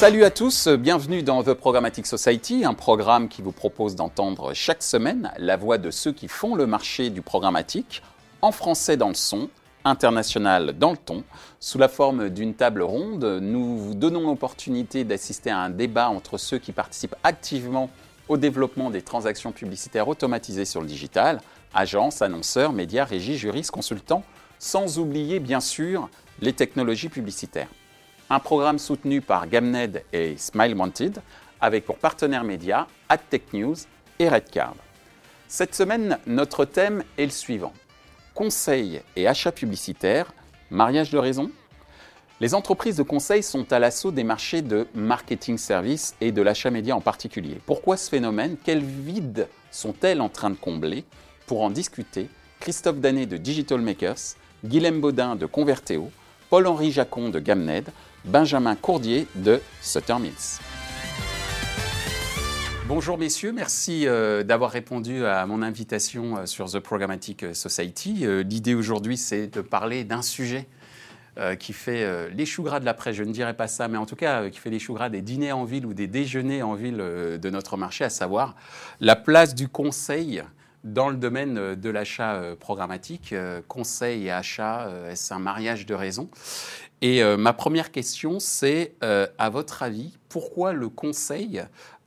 Salut 0.00 0.24
à 0.24 0.30
tous, 0.30 0.66
bienvenue 0.66 1.22
dans 1.22 1.42
The 1.42 1.52
Programmatic 1.52 2.06
Society, 2.06 2.64
un 2.64 2.72
programme 2.72 3.28
qui 3.28 3.42
vous 3.42 3.52
propose 3.52 3.96
d'entendre 3.96 4.54
chaque 4.54 4.82
semaine 4.82 5.30
la 5.36 5.58
voix 5.58 5.76
de 5.76 5.90
ceux 5.90 6.10
qui 6.10 6.26
font 6.26 6.54
le 6.54 6.66
marché 6.66 7.10
du 7.10 7.20
programmatique, 7.20 8.02
en 8.40 8.50
français 8.50 8.96
dans 8.96 9.08
le 9.08 9.14
son, 9.14 9.50
international 9.84 10.72
dans 10.78 10.92
le 10.92 10.96
ton. 10.96 11.22
Sous 11.60 11.76
la 11.76 11.88
forme 11.88 12.30
d'une 12.30 12.54
table 12.54 12.80
ronde, 12.80 13.40
nous 13.42 13.76
vous 13.76 13.94
donnons 13.94 14.26
l'opportunité 14.26 15.04
d'assister 15.04 15.50
à 15.50 15.58
un 15.58 15.68
débat 15.68 16.08
entre 16.08 16.38
ceux 16.38 16.56
qui 16.56 16.72
participent 16.72 17.16
activement 17.22 17.90
au 18.28 18.38
développement 18.38 18.88
des 18.88 19.02
transactions 19.02 19.52
publicitaires 19.52 20.08
automatisées 20.08 20.64
sur 20.64 20.80
le 20.80 20.86
digital, 20.86 21.42
agences, 21.74 22.22
annonceurs, 22.22 22.72
médias, 22.72 23.04
régies, 23.04 23.36
juristes, 23.36 23.70
consultants, 23.70 24.24
sans 24.58 24.98
oublier 24.98 25.40
bien 25.40 25.60
sûr 25.60 26.08
les 26.40 26.54
technologies 26.54 27.10
publicitaires. 27.10 27.68
Un 28.32 28.38
programme 28.38 28.78
soutenu 28.78 29.20
par 29.20 29.48
Gamned 29.48 30.04
et 30.12 30.36
Smile 30.36 30.76
Wanted, 30.76 31.20
avec 31.60 31.84
pour 31.84 31.98
partenaires 31.98 32.44
médias 32.44 32.86
AdTech 33.08 33.52
News 33.52 33.74
et 34.20 34.28
Redcard. 34.28 34.76
Cette 35.48 35.74
semaine, 35.74 36.16
notre 36.28 36.64
thème 36.64 37.02
est 37.18 37.24
le 37.24 37.32
suivant 37.32 37.72
conseil 38.32 39.02
et 39.16 39.26
achat 39.26 39.50
publicitaire, 39.50 40.32
mariage 40.70 41.10
de 41.10 41.18
raison? 41.18 41.50
Les 42.40 42.54
entreprises 42.54 42.96
de 42.96 43.02
conseil 43.02 43.42
sont 43.42 43.70
à 43.72 43.80
l'assaut 43.80 44.12
des 44.12 44.22
marchés 44.22 44.62
de 44.62 44.86
marketing 44.94 45.58
service 45.58 46.14
et 46.20 46.30
de 46.30 46.40
l'achat 46.40 46.70
média 46.70 46.94
en 46.94 47.00
particulier. 47.00 47.60
Pourquoi 47.66 47.96
ce 47.96 48.08
phénomène? 48.08 48.56
Quel 48.64 48.84
vide 48.84 49.48
sont-elles 49.72 50.20
en 50.20 50.28
train 50.28 50.50
de 50.50 50.54
combler? 50.54 51.04
Pour 51.48 51.62
en 51.62 51.70
discuter, 51.70 52.28
Christophe 52.60 53.00
Danet 53.00 53.26
de 53.26 53.36
Digital 53.36 53.80
Makers, 53.80 54.36
Guilhem 54.64 55.00
Baudin 55.00 55.34
de 55.34 55.46
Converteo, 55.46 56.12
Paul-Henri 56.48 56.92
Jacon 56.92 57.28
de 57.28 57.40
Gamned, 57.40 57.90
Benjamin 58.24 58.76
Courdier 58.76 59.26
de 59.34 59.60
Sutter 59.80 60.16
Mills. 60.20 60.60
Bonjour 62.86 63.18
messieurs, 63.18 63.52
merci 63.52 64.06
euh, 64.06 64.42
d'avoir 64.42 64.72
répondu 64.72 65.24
à 65.24 65.46
mon 65.46 65.62
invitation 65.62 66.38
euh, 66.38 66.46
sur 66.46 66.66
The 66.70 66.80
Programmatic 66.80 67.54
Society. 67.54 68.26
Euh, 68.26 68.42
l'idée 68.42 68.74
aujourd'hui, 68.74 69.16
c'est 69.16 69.46
de 69.46 69.60
parler 69.60 70.04
d'un 70.04 70.22
sujet 70.22 70.66
qui 71.58 71.72
fait 71.72 72.30
les 72.32 72.44
choux 72.44 72.62
gras 72.64 72.80
de 72.80 72.84
la 72.84 72.92
presse, 72.92 73.16
je 73.16 73.22
ne 73.22 73.32
dirais 73.32 73.54
pas 73.54 73.68
ça, 73.68 73.88
mais 73.88 73.96
en 73.96 74.04
tout 74.04 74.16
cas 74.16 74.50
qui 74.50 74.58
fait 74.58 74.68
les 74.68 74.80
choux 74.80 74.92
gras 74.92 75.08
des 75.08 75.22
dîners 75.22 75.52
en 75.52 75.64
ville 75.64 75.86
ou 75.86 75.94
des 75.94 76.06
déjeuners 76.06 76.62
en 76.62 76.74
ville 76.74 76.98
de 76.98 77.50
notre 77.50 77.78
marché, 77.78 78.04
à 78.04 78.10
savoir 78.10 78.56
la 79.00 79.16
place 79.16 79.54
du 79.54 79.66
conseil 79.66 80.42
dans 80.84 81.08
le 81.08 81.16
domaine 81.16 81.74
de 81.74 81.90
l'achat 81.90 82.42
programmatique. 82.58 83.34
Conseil 83.68 84.26
et 84.26 84.30
achat, 84.30 84.90
est-ce 85.08 85.34
un 85.34 85.38
mariage 85.38 85.86
de 85.86 85.94
raison? 85.94 86.28
Et 87.02 87.22
ma 87.36 87.52
première 87.52 87.90
question, 87.92 88.40
c'est, 88.40 88.94
à 89.00 89.50
votre 89.50 89.82
avis, 89.82 90.16
pourquoi 90.28 90.72
le 90.72 90.88
conseil 90.88 91.62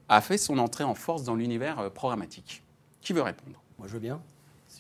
a 0.09 0.21
fait 0.21 0.37
son 0.37 0.57
entrée 0.57 0.83
en 0.83 0.95
force 0.95 1.23
dans 1.23 1.35
l'univers 1.35 1.79
euh, 1.79 1.89
programmatique? 1.89 2.63
Qui 3.01 3.13
veut 3.13 3.21
répondre? 3.21 3.61
Moi, 3.77 3.87
je 3.87 3.93
veux 3.93 3.99
bien. 3.99 4.21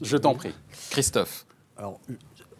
je 0.01 0.17
t'en 0.17 0.33
prie. 0.33 0.53
Christophe. 0.89 1.45
Alors, 1.77 1.99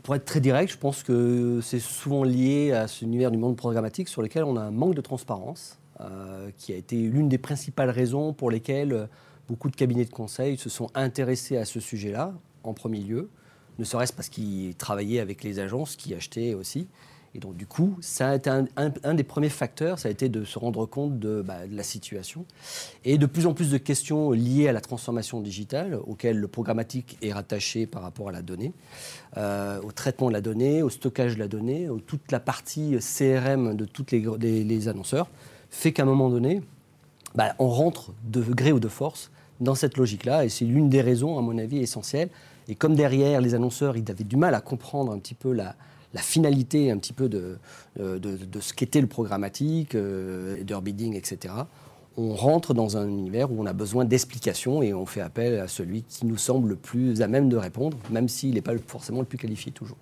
pour 0.03 0.15
être 0.15 0.25
très 0.25 0.41
direct, 0.41 0.71
je 0.71 0.77
pense 0.77 1.03
que 1.03 1.59
c'est 1.61 1.79
souvent 1.79 2.23
lié 2.23 2.73
à 2.73 2.87
cet 2.87 3.03
univers 3.03 3.31
du 3.31 3.37
monde 3.37 3.55
programmatique 3.55 4.09
sur 4.09 4.21
lequel 4.21 4.43
on 4.43 4.57
a 4.57 4.61
un 4.61 4.71
manque 4.71 4.95
de 4.95 5.01
transparence, 5.01 5.79
euh, 6.01 6.49
qui 6.57 6.73
a 6.73 6.75
été 6.75 6.97
l'une 6.97 7.29
des 7.29 7.37
principales 7.37 7.89
raisons 7.89 8.33
pour 8.33 8.51
lesquelles 8.51 8.93
euh, 8.93 9.05
beaucoup 9.47 9.69
de 9.69 9.75
cabinets 9.75 10.05
de 10.05 10.11
conseil 10.11 10.57
se 10.57 10.69
sont 10.69 10.89
intéressés 10.95 11.57
à 11.57 11.65
ce 11.65 11.79
sujet-là, 11.79 12.33
en 12.63 12.73
premier 12.73 12.99
lieu, 12.99 13.29
ne 13.79 13.83
serait-ce 13.83 14.13
parce 14.13 14.29
qu'ils 14.29 14.75
travaillaient 14.75 15.19
avec 15.19 15.43
les 15.43 15.59
agences 15.59 15.95
qui 15.95 16.13
achetaient 16.13 16.53
aussi. 16.53 16.87
Et 17.35 17.39
donc, 17.39 17.55
du 17.55 17.65
coup, 17.65 17.97
ça 17.99 18.29
a 18.29 18.35
été 18.35 18.49
un, 18.49 19.13
des 19.15 19.23
premiers 19.23 19.49
facteurs, 19.49 19.97
ça 19.97 20.07
a 20.07 20.11
été 20.11 20.29
de 20.29 20.43
se 20.43 20.59
rendre 20.59 20.85
compte 20.85 21.17
bah, 21.17 21.65
de, 21.65 21.75
la 21.75 21.81
situation. 21.81 22.45
Et 23.05 23.17
de 23.17 23.25
plus 23.25 23.47
en 23.47 23.55
plus 23.55 23.71
de 23.71 23.79
questions 23.79 24.31
liées 24.31 24.67
à 24.67 24.71
la 24.71 24.81
transformation 24.81 25.41
digitale, 25.41 25.99
auxquelles 26.05 26.37
le 26.37 26.47
programmatique 26.47 27.17
est 27.23 27.33
rattaché 27.33 27.87
par 27.87 28.03
rapport 28.03 28.29
à 28.29 28.31
la 28.31 28.43
donnée, 28.43 28.71
euh, 29.37 29.81
au 29.81 29.91
traitement 29.91 30.27
de 30.27 30.33
la 30.33 30.41
donnée, 30.41 30.83
au 30.83 30.91
stockage 30.91 31.33
de 31.33 31.39
la 31.39 31.47
donnée, 31.47 31.87
toute 32.05 32.31
la 32.31 32.39
partie 32.39 32.97
CRM 32.99 33.75
de 33.75 33.85
tous 33.85 34.05
les, 34.11 34.63
les, 34.63 34.87
annonceurs, 34.87 35.27
fait 35.71 35.91
qu'à 35.91 36.03
un 36.03 36.05
moment 36.05 36.29
donné, 36.29 36.61
bah, 37.35 37.55
on 37.59 37.67
rentre 37.67 38.13
de 38.23 38.41
gré 38.41 38.71
ou 38.71 38.79
de 38.79 38.87
force 38.87 39.31
dans 39.59 39.75
cette 39.75 39.97
logique-là. 39.97 40.45
Et 40.45 40.49
c'est 40.49 40.65
l'une 40.65 40.89
des 40.89 41.01
raisons, 41.01 41.37
à 41.37 41.41
mon 41.41 41.57
avis, 41.57 41.79
essentielles. 41.79 42.29
Et 42.67 42.75
comme 42.75 42.95
derrière, 42.95 43.41
les 43.41 43.55
annonceurs, 43.55 43.97
ils 43.97 44.09
avaient 44.09 44.23
du 44.23 44.37
mal 44.37 44.55
à 44.55 44.61
comprendre 44.61 45.11
un 45.11 45.19
petit 45.19 45.35
peu 45.35 45.51
la 45.51 45.75
la 46.13 46.21
finalité 46.21 46.91
un 46.91 46.97
petit 46.97 47.13
peu 47.13 47.27
de, 47.27 47.57
euh, 47.99 48.19
de, 48.19 48.59
ce 48.59 48.73
qu'était 48.73 49.01
le 49.01 49.07
programmatique, 49.07 49.95
euh, 49.95 50.63
bidding, 50.81 51.15
etc., 51.15 51.53
on 52.15 52.35
rentre 52.35 52.75
dans 52.75 52.95
un 52.95 53.07
univers 53.07 53.51
où 53.51 53.59
on 53.59 53.65
a 53.65 53.73
besoin 53.73 54.05
d'explications 54.05 54.83
et 54.83 54.93
on 54.93 55.07
fait 55.07 55.21
appel 55.21 55.59
à 55.59 55.67
celui 55.67 56.03
qui 56.03 56.27
nous 56.27 56.37
semble 56.37 56.69
le 56.69 56.75
plus 56.75 57.23
à 57.23 57.27
même 57.27 57.49
de 57.49 57.57
répondre, 57.57 57.97
même 58.11 58.29
s'il 58.29 58.53
n'est 58.53 58.61
pas 58.61 58.77
forcément 58.85 59.21
le 59.21 59.25
plus 59.25 59.39
qualifié 59.39 59.71
toujours. 59.71 59.97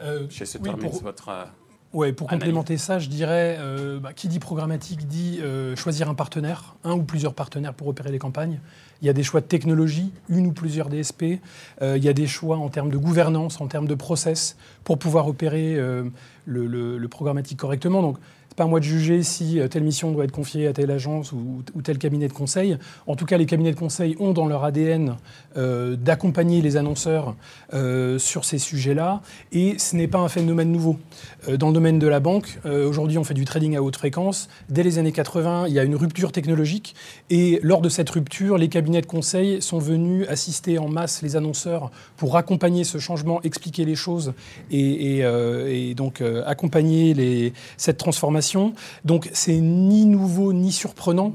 Euh, 0.00 0.26
Chez 0.28 0.44
ce 0.44 0.58
oui, 0.58 0.70
pour... 0.80 1.00
votre 1.00 1.28
euh, 1.94 1.98
Ouais, 1.98 2.12
pour 2.12 2.28
complémenter 2.28 2.76
ça, 2.78 2.98
je 2.98 3.08
dirais, 3.08 3.58
bah, 4.02 4.12
qui 4.12 4.28
dit 4.28 4.38
programmatique 4.38 5.06
dit 5.06 5.40
choisir 5.76 6.08
un 6.08 6.14
partenaire, 6.14 6.74
un 6.84 6.92
ou 6.92 7.02
plusieurs 7.02 7.34
partenaires 7.34 7.74
pour 7.74 7.88
opérer 7.88 8.10
les 8.10 8.18
campagnes. 8.18 8.60
Il 9.02 9.06
y 9.06 9.08
a 9.08 9.12
des 9.12 9.24
choix 9.24 9.40
de 9.40 9.46
technologie, 9.46 10.12
une 10.28 10.46
ou 10.46 10.52
plusieurs 10.52 10.88
DSP. 10.88 11.40
Euh, 11.82 11.96
il 11.96 12.04
y 12.04 12.08
a 12.08 12.12
des 12.12 12.28
choix 12.28 12.56
en 12.56 12.68
termes 12.68 12.90
de 12.90 12.96
gouvernance, 12.96 13.60
en 13.60 13.66
termes 13.66 13.88
de 13.88 13.96
process, 13.96 14.56
pour 14.84 14.96
pouvoir 14.96 15.26
opérer 15.26 15.74
euh, 15.74 16.04
le, 16.46 16.66
le, 16.66 17.08
programmatique 17.08 17.58
correctement. 17.58 18.00
Donc, 18.00 18.18
n'est 18.52 18.56
pas 18.56 18.64
à 18.64 18.66
moi 18.66 18.80
de 18.80 18.84
juger 18.84 19.22
si 19.22 19.58
euh, 19.58 19.68
telle 19.68 19.82
mission 19.82 20.12
doit 20.12 20.24
être 20.24 20.32
confiée 20.32 20.66
à 20.66 20.72
telle 20.72 20.90
agence 20.90 21.32
ou, 21.32 21.62
tel 21.82 21.98
cabinet 21.98 22.28
de 22.28 22.32
conseil. 22.32 22.76
En 23.06 23.16
tout 23.16 23.24
cas, 23.24 23.38
les 23.38 23.46
cabinets 23.46 23.72
de 23.72 23.78
conseil 23.78 24.14
ont 24.20 24.32
dans 24.32 24.46
leur 24.46 24.64
ADN 24.64 25.16
euh, 25.56 25.96
d'accompagner 25.96 26.60
les 26.60 26.76
annonceurs 26.76 27.34
euh, 27.72 28.18
sur 28.18 28.44
ces 28.44 28.58
sujets-là. 28.58 29.22
Et 29.52 29.78
ce 29.78 29.96
n'est 29.96 30.06
pas 30.06 30.18
un 30.18 30.28
phénomène 30.28 30.70
nouveau. 30.70 30.98
dans 31.58 31.68
le 31.68 31.72
domaine 31.72 31.98
de 31.98 32.06
la 32.06 32.20
banque, 32.20 32.58
aujourd'hui, 32.64 33.18
on 33.18 33.24
fait 33.24 33.34
du 33.34 33.44
trading 33.44 33.76
à 33.76 33.82
haute 33.82 33.96
fréquence. 33.96 34.48
Dès 34.68 34.82
les 34.82 34.98
années 34.98 35.12
80, 35.12 35.66
il 35.68 35.74
y 35.74 35.78
a 35.78 35.84
une 35.84 35.96
rupture 35.96 36.32
technologique. 36.32 36.94
Et 37.30 37.58
lors 37.62 37.80
de 37.80 37.88
cette 37.88 38.10
rupture, 38.10 38.58
les 38.58 38.68
cabinets 38.68 39.00
de 39.00 39.06
conseil 39.06 39.62
sont 39.62 39.78
venus 39.78 40.26
assister 40.28 40.78
en 40.78 40.88
masse 40.88 41.22
les 41.22 41.36
annonceurs 41.36 41.90
pour 42.16 42.36
accompagner 42.36 42.84
ce 42.84 42.98
changement, 42.98 43.40
expliquer 43.42 43.84
les 43.84 43.96
choses 43.96 44.34
et, 44.70 45.24
donc 45.96 46.22
accompagner 46.46 47.52
cette 47.76 47.98
transformation 47.98 48.41
donc 49.04 49.30
c'est 49.32 49.60
ni 49.60 50.04
nouveau 50.04 50.52
ni 50.52 50.72
surprenant 50.72 51.34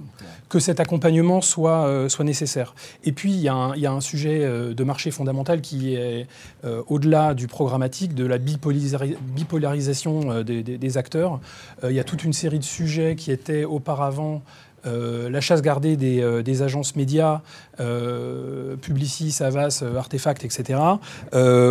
que 0.50 0.60
cet 0.60 0.80
accompagnement 0.80 1.42
soit, 1.42 1.88
euh, 1.88 2.08
nécessaire. 2.24 2.74
Et 3.04 3.12
puis, 3.12 3.32
il 3.32 3.40
y, 3.40 3.50
a 3.50 3.54
un, 3.54 4.02
sujet 4.02 4.40
euh, 4.42 4.74
de 4.74 4.84
marché 4.84 5.12
fondamental 5.12 5.62
qui 5.62 5.96
est 5.96 6.28
euh, 6.66 6.82
au-delà 6.88 7.34
du 7.34 7.48
programmatique, 7.48 8.16
de 8.16 8.26
la 8.26 8.38
bipolarisation 8.38 10.44
des, 10.44 10.98
acteurs. 10.98 11.40
il 11.84 11.92
y 11.92 12.00
a 12.00 12.04
toute 12.04 12.24
une 12.24 12.34
série 12.34 12.60
de 12.60 12.64
sujets 12.64 13.16
qui 13.16 13.32
étaient 13.32 13.66
auparavant 13.66 14.42
euh, 14.88 15.30
la 15.30 15.42
chasse 15.42 15.62
gardée 15.62 15.98
des, 15.98 16.22
euh, 16.22 16.64
agences 16.64 16.96
médias, 16.96 17.42
euh, 17.80 18.76
Publicis, 18.78 19.32
Savas, 19.32 19.84
Artefact, 19.96 20.46
etc. 20.46 20.80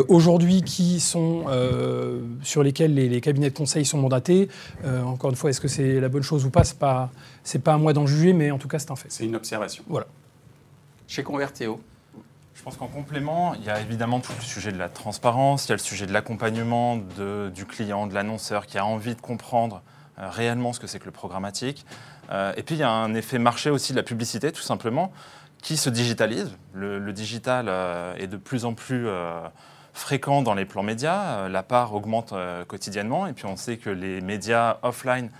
Aujourd'hui, 0.09 0.63
qui 0.63 1.01
sont 1.01 1.45
sur 2.43 2.63
lesquels 2.63 2.95
les, 2.95 3.21
cabinets 3.21 3.51
de 3.51 3.57
conseil 3.57 3.85
sont 3.85 3.99
mandatés. 3.99 4.49
encore 5.05 5.31
une 5.31 5.37
fois, 5.37 5.51
est-ce 5.51 5.61
que 5.61 5.69
c'est 5.69 6.01
la 6.01 6.09
bonne 6.09 6.23
chose 6.23 6.45
ou 6.45 6.51
pas 6.51 6.65
C'est 6.65 6.79
pas, 6.79 7.11
c'est 7.43 7.59
pas 7.59 7.75
à 7.75 7.79
moi 7.79 7.93
d'en 7.93 8.07
juger, 8.07 8.33
mais 8.33 8.51
en 8.51 8.59
tout 8.59 8.69
cas, 8.69 8.79
c'est 8.79 8.91
un 8.91 8.97
fait. 8.97 9.09
C'est 9.11 9.25
une 9.25 9.37
observation. 9.37 9.83
Voilà. 9.89 10.07
Chez 11.09 11.23
Convertéo. 11.23 11.81
Je 12.55 12.63
pense 12.63 12.77
qu'en 12.77 12.89
complément, 12.89 13.55
il 13.55 13.65
y 13.65 13.71
a 13.71 13.81
évidemment 13.81 14.19
tout 14.21 14.33
le 14.37 14.45
sujet 14.45 14.73
de 14.73 14.79
la 14.79 14.89
transparence, 14.89 15.67
il 15.67 15.69
y 15.69 15.73
a 15.73 15.77
le 15.77 15.81
sujet 15.81 16.07
de 16.07 16.13
l'accompagnement 16.13 16.97
du 16.97 17.65
client, 17.65 18.07
de 18.07 18.15
l'annonceur 18.15 18.67
qui 18.67 18.79
a 18.79 18.85
envie 18.85 19.15
de 19.15 19.21
comprendre 19.21 19.83
réellement 20.17 20.73
ce 20.73 20.81
que 20.81 20.87
c'est 20.87 20.99
que 20.99 21.05
le 21.05 21.11
programmatique. 21.11 21.85
Euh, 22.31 22.53
et 22.57 22.63
puis 22.63 22.75
il 22.75 22.79
y 22.79 22.85
a 22.85 22.91
un 22.91 23.15
effet 23.15 23.39
marché 23.39 23.71
aussi 23.71 23.93
de 23.93 23.97
la 23.97 24.03
publicité, 24.03 24.53
tout 24.53 24.63
simplement, 24.63 25.13
qui 25.63 25.77
se 25.77 25.91
digitalise. 25.91 26.57
Le, 26.75 27.13
digital 27.13 27.67
euh, 27.69 28.15
est 28.17 28.27
de 28.27 28.37
plus 28.37 28.65
en 28.65 28.75
plus 28.75 29.07
euh, 29.07 29.41
fréquent 29.93 30.43
dans 30.43 30.55
les 30.55 30.65
plans 30.65 30.83
médias. 30.83 31.49
la 31.49 31.63
part 31.63 31.95
augmente 31.95 32.35
quotidiennement. 32.69 33.27
Et 33.27 33.33
puis 33.33 33.47
on 33.47 33.57
sait 33.57 33.77
que 33.77 33.91
les 33.91 34.21
médias 34.21 34.79
offline 34.83 35.31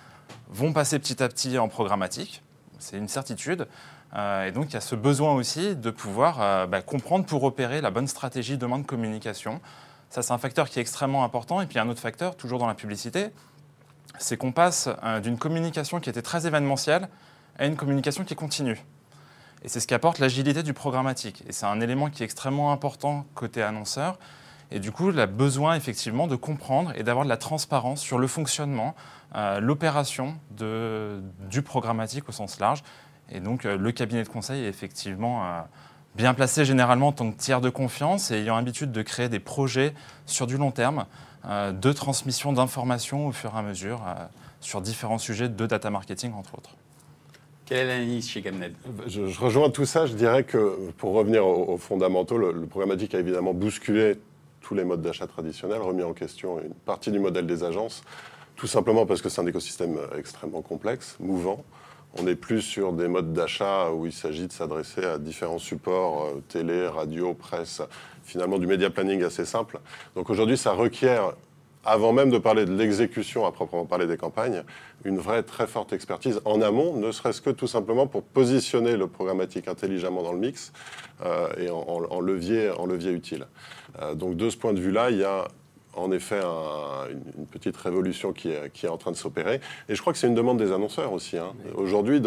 vont 0.49 0.73
passer 0.73 0.99
petit 0.99 1.23
à 1.23 1.29
petit 1.29 1.59
en 1.59 1.69
programmatique. 1.69 2.43
C'est 2.79 2.97
une 2.97 3.09
certitude. 3.09 3.67
et 4.15 4.53
donc 4.53 4.67
il 4.71 4.75
y 4.75 4.77
a 4.77 4.81
ce 4.81 4.95
besoin 4.95 5.35
aussi 5.35 5.77
de 5.77 5.91
pouvoir 5.91 6.69
bah, 6.69 6.83
comprendre 6.83 7.27
pour 7.27 7.45
opérer 7.45 7.81
la 7.81 7.91
bonne 7.91 8.07
stratégie 8.07 8.57
demain 8.57 8.79
de 8.79 8.87
communication. 8.87 9.61
Ça, 10.11 10.23
c'est 10.23 10.33
un 10.33 10.39
facteur 10.39 10.69
qui 10.71 10.79
est 10.79 10.83
extrêmement 10.83 11.25
important. 11.25 11.61
Et 11.61 11.67
puis 11.67 11.79
un 11.79 11.89
autre 11.89 12.01
facteur, 12.01 12.37
toujours 12.37 12.59
dans 12.59 12.67
la 12.67 12.75
publicité, 12.75 13.31
c'est 14.19 14.37
qu'on 14.37 14.53
passe 14.53 14.89
euh, 15.03 15.21
d'une 15.21 15.39
communication 15.39 16.01
qui 16.01 16.11
était 16.11 16.23
très 16.23 16.47
événementielle 16.47 17.09
à 17.59 17.67
une 17.67 17.77
communication 17.77 18.25
qui 18.25 18.35
continue. 18.35 18.81
Et 19.63 19.69
c'est 19.69 19.81
ce 19.81 19.87
qui 19.87 19.95
apporte 19.95 20.19
l'agilité 20.19 20.63
du 20.63 20.75
programmatique. 20.75 21.43
Et 21.49 21.53
c'est 21.53 21.67
un 21.67 21.81
élément 21.81 22.11
qui 22.11 22.23
est 22.23 22.25
extrêmement 22.25 22.73
important 22.73 23.27
côté 23.35 23.63
annonceur. 23.63 24.19
Et 24.71 24.81
du 24.81 24.93
coup, 24.93 25.11
il 25.11 25.21
a 25.21 25.27
besoin 25.27 25.77
effectivement 25.77 26.27
de 26.27 26.37
comprendre 26.37 26.93
et 26.97 27.03
d'avoir 27.03 27.25
de 27.25 27.31
la 27.31 27.37
transparence 27.37 28.01
sur 28.01 28.19
le 28.19 28.27
fonctionnement, 28.27 28.95
euh, 29.35 29.61
l'opération 29.61 30.37
du 30.51 31.63
programmatique 31.63 32.29
au 32.29 32.33
sens 32.33 32.59
large. 32.59 32.83
Et 33.31 33.41
donc, 33.41 33.65
euh, 33.65 33.77
le 33.77 33.93
cabinet 33.93 34.23
de 34.23 34.29
conseil 34.29 34.65
est 34.65 34.69
effectivement 34.69 35.65
bien 36.17 36.35
placé 36.35 36.65
généralement 36.65 37.09
en 37.09 37.13
tant 37.13 37.31
que 37.31 37.37
tiers 37.37 37.61
de 37.61 37.71
confiance 37.71 38.31
et 38.31 38.37
ayant 38.37 38.57
l'habitude 38.57 38.91
de 38.91 39.03
créer 39.03 39.29
des 39.29 39.41
projets 39.41 39.95
sur 40.25 40.47
du 40.47 40.57
long 40.57 40.71
terme 40.71 41.07
de 41.47 41.93
transmission 41.93 42.53
d'informations 42.53 43.29
au 43.29 43.33
fur 43.33 43.53
et 43.55 43.59
à 43.59 43.63
mesure 43.63 44.01
sur 44.61 44.81
différents 44.81 45.19
sujets 45.19 45.49
de 45.49 45.67
data 45.67 45.91
marketing, 45.91 46.33
entre 46.33 46.55
autres. 46.55 46.77
Quelle 47.67 47.79
est 47.79 47.85
l'analyse 47.87 48.29
chez 48.29 48.43
Gamned? 48.43 48.75
Je, 49.09 49.23
rejoins 49.41 49.71
tout 49.71 49.87
ça. 49.87 50.07
Je 50.07 50.15
dirais 50.15 50.45
que, 50.45 50.91
pour 50.99 51.15
revenir 51.15 51.45
aux, 51.45 51.77
fondamentaux, 51.79 52.39
le, 52.39 52.67
programmatique 52.67 53.15
a 53.15 53.19
évidemment 53.19 53.55
bousculé 53.55 54.19
tous 54.61 54.75
les 54.75 54.85
modes 54.85 55.03
d'achat 55.03 55.27
traditionnels, 55.27 55.81
remis 55.81 56.05
en 56.05 56.13
question 56.13 56.61
une 56.61 56.75
partie 56.75 57.11
du 57.11 57.19
modèle 57.19 57.47
des 57.47 57.65
agences, 57.65 58.03
tout 58.55 58.69
simplement 58.69 59.05
parce 59.05 59.21
que 59.21 59.29
c'est 59.29 59.41
un 59.41 59.47
écosystème 59.47 59.99
extrêmement 60.17 60.63
complexe, 60.63 61.17
mouvant. 61.21 61.65
On 62.19 62.23
n'est 62.23 62.35
plus 62.35 62.63
sur 62.63 62.93
des 62.93 63.09
modes 63.09 63.33
d'achat 63.33 63.91
où 63.91 64.07
il 64.07 64.13
s'agit 64.13 64.47
de 64.47 64.53
s'adresser 64.53 65.05
à 65.05 65.19
différents 65.19 65.59
supports, 65.59 66.25
euh, 66.25 66.43
télé, 66.49 66.87
radio, 66.87 67.35
presse, 67.35 67.83
finalement 68.25 68.59
du 68.59 68.67
média 68.67 68.91
planning 68.91 69.23
assez 69.23 69.45
simple. 69.45 69.81
Donc 70.15 70.31
aujourd'hui, 70.31 70.57
ça 70.57 70.73
requiert 70.73 71.35
avant 71.87 72.13
même 72.13 72.31
de 72.31 72.39
parler 72.39 72.65
de 72.65 72.75
l'exécution 72.75 73.47
à 73.47 73.53
proprement 73.53 73.87
parler 73.87 74.07
des 74.07 74.17
campagnes, 74.17 74.65
une 75.05 75.19
vraie 75.19 75.45
très 75.45 75.69
forte 75.69 75.93
expertise 75.93 76.41
en 76.45 76.61
amont, 76.61 76.97
ne 76.97 77.13
serait-ce 77.13 77.41
que 77.41 77.51
tout 77.51 77.69
simplement 77.69 78.09
pour 78.09 78.25
positionner 78.25 78.97
le 78.97 79.07
programmatique 79.07 79.69
intelligemment 79.69 80.23
dans 80.23 80.33
le 80.33 80.39
mix 80.39 80.73
euh, 81.25 81.49
et 81.59 81.71
en, 81.71 82.21
levier, 82.21 82.71
en 82.71 82.87
levier 82.87 83.13
utile. 83.13 83.47
Euh, 84.03 84.15
donc 84.15 84.37
de 84.37 84.51
ce 84.51 84.57
point 84.57 84.73
de 84.73 84.81
vue-là, 84.81 85.11
il 85.11 85.19
y 85.19 85.25
a 85.25 85.47
en 85.97 86.13
effet 86.13 86.41
une, 86.43 87.47
petite 87.47 87.77
révolution 87.77 88.33
qui 88.33 88.51
est, 88.51 88.71
qui 88.73 88.87
est 88.87 88.89
en 88.89 88.99
train 88.99 89.11
de 89.11 89.17
s'opérer. 89.17 89.61
Et 89.89 89.95
je 89.95 90.01
crois 90.01 90.13
que 90.13 90.19
c'est 90.19 90.27
une 90.27 90.35
demande 90.35 90.59
des 90.59 90.73
annonceurs 90.73 91.13
aussi. 91.13 91.39
Hein. 91.39 91.53
Aujourd'hui, 91.77 92.21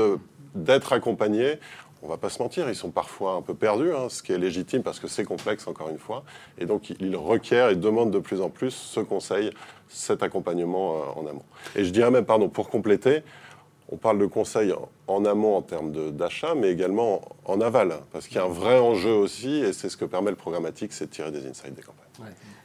d'être 0.56 0.94
accompagnés 0.94 1.60
on 2.02 2.08
va 2.08 2.18
pas 2.18 2.30
se 2.30 2.42
mentir, 2.42 2.70
ils 2.70 2.76
sont 2.76 2.92
parfois 2.92 3.34
un 3.34 3.42
peu 3.42 3.54
perdus, 3.54 3.92
hein, 3.94 4.08
ce 4.10 4.24
qui 4.24 4.32
est 4.32 4.38
légitime 4.38 4.84
parce 4.84 5.00
que 5.00 5.08
c'est 5.08 5.26
complexe 5.26 5.68
encore 5.68 5.90
une 5.90 5.98
fois. 5.98 6.24
Et 6.58 6.66
donc 6.66 6.90
ils 6.90 7.16
requièrent 7.16 7.70
et 7.70 7.76
demandent 7.76 8.12
de 8.12 8.20
plus 8.20 8.42
en 8.42 8.50
plus 8.50 8.72
ce 8.72 9.00
conseil, 9.00 9.52
cet 9.90 10.24
accompagnement 10.24 10.96
euh, 10.96 11.20
en 11.20 11.28
amont. 11.28 11.44
Et 11.76 11.84
je 11.84 11.90
dirais 11.90 12.12
même, 12.12 12.26
pardon, 12.26 12.48
pour 12.48 12.70
compléter, 12.70 13.24
on 13.92 13.98
parle 13.98 14.20
de 14.20 14.28
conseil 14.28 14.74
en 15.08 15.26
amont 15.26 15.56
en 15.56 15.62
termes 15.62 16.12
d'achat, 16.12 16.54
mais 16.56 16.70
également 16.70 17.22
en 17.46 17.60
aval, 17.60 17.96
parce 18.12 18.28
qu'il 18.28 18.38
y 18.38 18.40
a 18.40 18.46
un 18.46 18.50
vrai 18.50 18.78
enjeu 18.78 19.12
aussi, 19.12 19.58
et 19.58 19.74
c'est 19.74 19.90
ce 19.90 19.98
que 19.98 20.06
permet 20.06 20.30
le 20.30 20.38
programmatique, 20.38 20.94
c'est 20.94 21.06
de 21.06 21.12
tirer 21.12 21.32
des 21.32 21.48
insights 21.48 21.74
des 21.74 21.82
campagnes. 21.82 22.09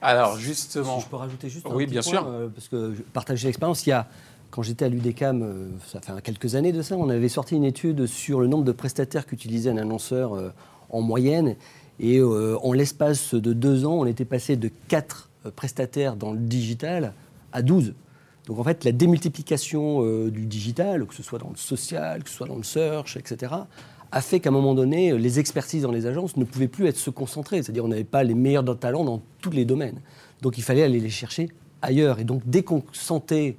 Alors 0.00 0.36
justement, 0.36 0.98
si 0.98 1.06
je 1.06 1.10
peux 1.10 1.16
rajouter 1.16 1.48
juste 1.48 1.66
un 1.66 1.74
oui, 1.74 1.86
bien 1.86 2.02
sûr, 2.02 2.26
euh, 2.26 2.48
parce 2.48 2.68
que 2.68 2.94
partager 3.12 3.48
l'expérience, 3.48 3.86
il 3.86 3.90
y 3.90 3.92
a 3.92 4.06
quand 4.50 4.62
j'étais 4.62 4.84
à 4.84 4.88
l'UDECAM, 4.88 5.42
euh, 5.42 5.68
ça 5.86 6.00
fait 6.00 6.12
quelques 6.22 6.54
années 6.54 6.72
de 6.72 6.82
ça, 6.82 6.96
on 6.96 7.08
avait 7.08 7.28
sorti 7.28 7.56
une 7.56 7.64
étude 7.64 8.06
sur 8.06 8.40
le 8.40 8.46
nombre 8.46 8.64
de 8.64 8.72
prestataires 8.72 9.26
qu'utilisait 9.26 9.70
un 9.70 9.78
annonceur 9.78 10.34
euh, 10.34 10.50
en 10.90 11.00
moyenne. 11.00 11.56
Et 12.00 12.20
en 12.20 12.72
l'espace 12.72 13.36
de 13.36 13.52
deux 13.52 13.86
ans, 13.86 13.92
on 13.92 14.06
était 14.06 14.24
passé 14.24 14.56
de 14.56 14.68
4 14.88 15.30
prestataires 15.54 16.16
dans 16.16 16.32
le 16.32 16.40
digital 16.40 17.12
à 17.52 17.62
12. 17.62 17.94
Donc 18.48 18.58
en 18.58 18.64
fait, 18.64 18.82
la 18.82 18.90
démultiplication 18.90 20.26
du 20.26 20.46
digital, 20.46 21.06
que 21.06 21.14
ce 21.14 21.22
soit 21.22 21.38
dans 21.38 21.50
le 21.50 21.56
social, 21.56 22.24
que 22.24 22.30
ce 22.30 22.34
soit 22.34 22.48
dans 22.48 22.56
le 22.56 22.64
search, 22.64 23.16
etc., 23.16 23.52
a 24.14 24.20
fait 24.20 24.40
qu'à 24.40 24.48
un 24.48 24.52
moment 24.52 24.74
donné, 24.74 25.16
les 25.18 25.38
expertises 25.38 25.82
dans 25.82 25.90
les 25.90 26.06
agences 26.06 26.36
ne 26.36 26.44
pouvaient 26.44 26.68
plus 26.68 26.86
être 26.86 26.96
se 26.96 27.10
concentrer. 27.10 27.62
C'est-à-dire 27.62 27.84
on 27.84 27.88
n'avait 27.88 28.04
pas 28.04 28.22
les 28.22 28.34
meilleurs 28.34 28.64
talents 28.78 29.04
dans 29.04 29.20
tous 29.40 29.50
les 29.50 29.64
domaines. 29.64 30.00
Donc 30.40 30.56
il 30.56 30.62
fallait 30.62 30.82
aller 30.82 31.00
les 31.00 31.10
chercher 31.10 31.48
ailleurs. 31.82 32.20
Et 32.20 32.24
donc 32.24 32.42
dès 32.46 32.62
qu'on 32.62 32.82
sentait 32.92 33.56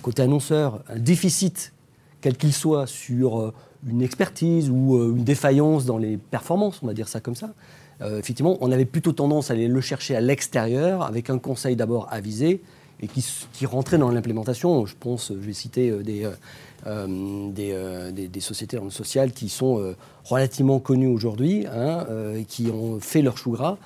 côté 0.00 0.22
annonceur, 0.22 0.82
un 0.88 0.98
déficit, 0.98 1.72
quel 2.20 2.36
qu'il 2.36 2.52
soit, 2.52 2.86
sur 2.86 3.40
euh, 3.40 3.52
une 3.86 4.02
expertise 4.02 4.70
ou 4.70 4.96
euh, 4.96 5.14
une 5.16 5.24
défaillance 5.24 5.84
dans 5.84 5.98
les 5.98 6.16
performances, 6.16 6.80
on 6.82 6.86
va 6.86 6.94
dire 6.94 7.08
ça 7.08 7.20
comme 7.20 7.34
ça, 7.34 7.52
euh, 8.00 8.18
effectivement, 8.18 8.56
on 8.60 8.70
avait 8.72 8.84
plutôt 8.84 9.12
tendance 9.12 9.50
à 9.50 9.54
aller 9.54 9.68
le 9.68 9.80
chercher 9.80 10.16
à 10.16 10.20
l'extérieur, 10.20 11.02
avec 11.02 11.30
un 11.30 11.38
conseil 11.38 11.76
d'abord 11.76 12.08
avisé, 12.10 12.62
et 13.00 13.08
qui, 13.08 13.24
qui 13.52 13.66
rentrait 13.66 13.98
dans 13.98 14.10
l'implémentation. 14.10 14.86
Je 14.86 14.94
pense, 14.98 15.32
je 15.32 15.46
vais 15.46 15.52
citer 15.52 15.90
des, 16.04 16.28
des, 16.84 18.28
des, 18.28 18.40
sociétés 18.40 18.78
sociales 18.90 19.32
qui 19.32 19.48
sont 19.48 19.94
relativement 20.24 20.80
connues 20.80 21.06
aujourd'hui, 21.06 21.66
hein, 21.66 22.06
et 22.36 22.44
qui 22.44 22.70
ont 22.70 22.98
fait 23.00 23.22
leur 23.22 23.38
chou 23.38 23.52
gras 23.52 23.76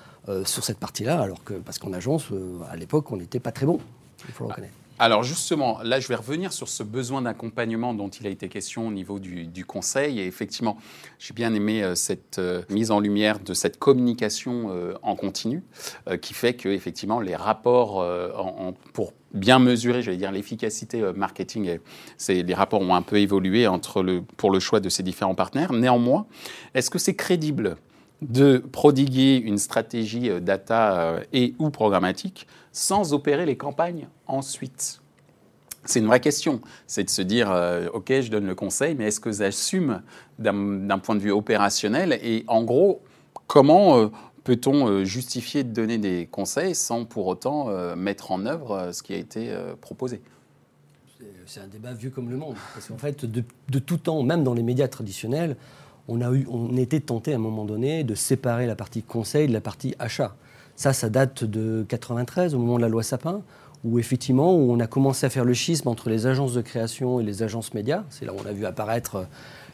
sur 0.44 0.64
cette 0.64 0.78
partie-là, 0.78 1.20
alors 1.20 1.44
que, 1.44 1.54
parce 1.54 1.78
qu'en 1.78 1.92
agence, 1.92 2.28
à 2.70 2.76
l'époque, 2.76 3.12
on 3.12 3.16
n'était 3.16 3.40
pas 3.40 3.52
très 3.52 3.66
bon, 3.66 3.78
il 4.26 4.32
faut 4.32 4.44
le 4.44 4.50
reconnaître. 4.50 4.74
Alors 4.98 5.22
justement, 5.22 5.78
là, 5.82 6.00
je 6.00 6.08
vais 6.08 6.14
revenir 6.14 6.54
sur 6.54 6.68
ce 6.68 6.82
besoin 6.82 7.20
d'accompagnement 7.20 7.92
dont 7.92 8.08
il 8.08 8.26
a 8.26 8.30
été 8.30 8.48
question 8.48 8.88
au 8.88 8.90
niveau 8.90 9.18
du, 9.18 9.64
conseil. 9.66 10.20
Et 10.20 10.26
effectivement, 10.26 10.78
j'ai 11.18 11.34
bien 11.34 11.52
aimé 11.52 11.82
euh, 11.82 11.94
cette 11.94 12.38
euh, 12.38 12.62
mise 12.70 12.90
en 12.90 13.00
lumière 13.00 13.38
de 13.40 13.52
cette 13.52 13.78
communication 13.78 14.68
euh, 14.70 14.94
en 15.02 15.14
continu, 15.14 15.62
qui 16.22 16.34
fait 16.34 16.54
que 16.54 16.68
effectivement 16.68 17.20
les 17.20 17.36
rapports 17.36 18.04
pour 18.92 19.12
bien 19.32 19.58
mesurer, 19.58 20.02
j'allais 20.02 20.16
dire, 20.16 20.32
l'efficacité 20.32 21.02
marketing, 21.14 21.78
les 22.28 22.54
rapports 22.54 22.80
ont 22.80 22.94
un 22.94 23.02
peu 23.02 23.18
évolué 23.18 23.66
entre 23.66 24.02
le, 24.02 24.22
pour 24.22 24.50
le 24.50 24.60
choix 24.60 24.80
de 24.80 24.88
ces 24.88 25.02
différents 25.02 25.34
partenaires. 25.34 25.72
Néanmoins, 25.72 26.26
est-ce 26.74 26.90
que 26.90 26.98
c'est 26.98 27.14
crédible 27.14 27.76
de 28.22 28.58
prodiguer 28.58 29.36
une 29.36 29.58
stratégie 29.58 30.30
euh, 30.30 30.40
data 30.40 31.00
euh, 31.00 31.20
et 31.32 31.54
ou 31.58 31.70
programmatique 31.70 32.46
sans 32.72 33.12
opérer 33.12 33.46
les 33.46 33.56
campagnes 33.56 34.08
ensuite 34.26 35.00
c'est 35.88 36.00
une 36.00 36.06
vraie 36.06 36.18
question. 36.18 36.60
C'est 36.88 37.04
de 37.04 37.10
se 37.10 37.22
dire, 37.22 37.48
euh, 37.52 37.86
OK, 37.94 38.08
je 38.08 38.28
donne 38.28 38.48
le 38.48 38.56
conseil, 38.56 38.96
mais 38.96 39.04
est-ce 39.04 39.20
que 39.20 39.30
j'assume 39.30 40.02
d'un 40.40 40.98
point 40.98 41.14
de 41.14 41.20
vue 41.20 41.30
opérationnel? 41.30 42.18
Et 42.24 42.42
en 42.48 42.64
gros, 42.64 43.02
comment 43.46 44.10
peut-on 44.42 45.04
justifier 45.04 45.62
de 45.62 45.72
donner 45.72 45.98
des 45.98 46.26
conseils 46.26 46.74
sans 46.74 47.04
pour 47.04 47.28
autant 47.28 47.68
mettre 47.94 48.32
en 48.32 48.46
œuvre 48.46 48.90
ce 48.92 49.04
qui 49.04 49.14
a 49.14 49.16
été 49.16 49.56
proposé? 49.80 50.20
C'est 51.46 51.60
un 51.60 51.68
débat 51.68 51.92
vieux 51.92 52.10
comme 52.10 52.30
le 52.30 52.36
monde. 52.36 52.56
Parce 52.74 52.88
qu'en 52.88 52.98
fait, 52.98 53.24
de, 53.24 53.44
de, 53.68 53.78
tout 53.78 53.98
temps, 53.98 54.24
même 54.24 54.42
dans 54.42 54.54
les 54.54 54.64
médias 54.64 54.88
traditionnels, 54.88 55.56
on, 56.08 56.20
a 56.20 56.32
eu, 56.32 56.46
on 56.50 56.76
était 56.76 57.00
tenté 57.00 57.32
à 57.32 57.36
un 57.36 57.40
moment 57.40 57.64
donné 57.64 58.04
de 58.04 58.14
séparer 58.14 58.66
la 58.66 58.76
partie 58.76 59.02
conseil 59.02 59.48
de 59.48 59.52
la 59.52 59.60
partie 59.60 59.94
achat. 59.98 60.34
Ça, 60.76 60.92
ça 60.92 61.08
date 61.08 61.44
de 61.44 61.84
93, 61.88 62.54
au 62.54 62.58
moment 62.58 62.76
de 62.76 62.82
la 62.82 62.88
loi 62.88 63.02
Sapin, 63.02 63.42
où 63.84 63.98
effectivement, 63.98 64.54
on 64.54 64.78
a 64.80 64.86
commencé 64.86 65.26
à 65.26 65.30
faire 65.30 65.44
le 65.44 65.54
schisme 65.54 65.88
entre 65.88 66.10
les 66.10 66.26
agences 66.26 66.54
de 66.54 66.60
création 66.60 67.20
et 67.20 67.24
les 67.24 67.42
agences 67.42 67.72
médias. 67.72 68.04
C'est 68.10 68.24
là 68.24 68.32
où 68.32 68.36
on 68.42 68.46
a 68.46 68.52
vu 68.52 68.66
apparaître 68.66 69.26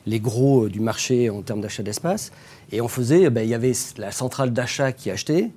les 0.07 0.21
gros 0.21 0.69
du 0.69 0.81
marché 0.81 1.31
en 1.31 1.43
termes 1.43 1.61
d'achat 1.61 1.83
d'espace. 1.83 2.33
Et 2.71 2.81
on 2.81 2.89
faisait, 2.89 3.31
ben, 3.31 3.43
il 3.43 3.49
y 3.49 3.55
avait 3.55 3.73
la 3.99 4.11
centrale 4.11 4.53
d'achat 4.53 4.93
qui 4.93 5.11
achetait 5.11 5.51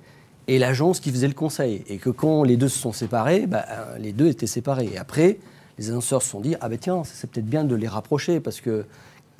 et 0.48 0.58
l'agence 0.58 1.00
qui 1.00 1.10
faisait 1.10 1.28
le 1.28 1.34
conseil. 1.34 1.84
Et 1.88 1.98
que 1.98 2.10
quand 2.10 2.44
les 2.44 2.56
deux 2.56 2.68
se 2.68 2.78
sont 2.78 2.92
séparés, 2.92 3.46
ben, 3.46 3.64
les 3.98 4.12
deux 4.12 4.28
étaient 4.28 4.46
séparés. 4.46 4.90
Et 4.92 4.98
après, 4.98 5.38
les 5.78 5.90
annonceurs 5.90 6.22
se 6.22 6.30
sont 6.30 6.40
dit, 6.40 6.54
ah 6.60 6.68
ben 6.68 6.78
tiens, 6.78 7.02
c'est 7.04 7.30
peut-être 7.30 7.46
bien 7.46 7.64
de 7.64 7.74
les 7.74 7.88
rapprocher 7.88 8.40
parce 8.40 8.60
que 8.60 8.86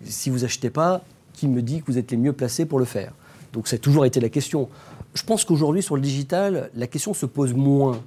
si 0.04 0.30
vous 0.30 0.44
achetez 0.44 0.70
pas, 0.70 1.02
qui 1.36 1.46
me 1.46 1.62
dit 1.62 1.80
que 1.80 1.86
vous 1.86 1.98
êtes 1.98 2.10
les 2.10 2.16
mieux 2.16 2.32
placés 2.32 2.66
pour 2.66 2.80
le 2.80 2.84
faire 2.84 3.12
Donc 3.52 3.72
a 3.72 3.78
toujours 3.78 4.04
été 4.04 4.18
la 4.18 4.30
question. 4.30 4.68
Je 5.14 5.22
pense 5.22 5.44
qu'aujourd'hui, 5.44 5.82
sur 5.82 5.94
le 5.94 6.02
digital, 6.02 6.70
la 6.74 6.86
question 6.88 7.14
se 7.14 7.26
pose 7.26 7.54
moins. 7.54 8.00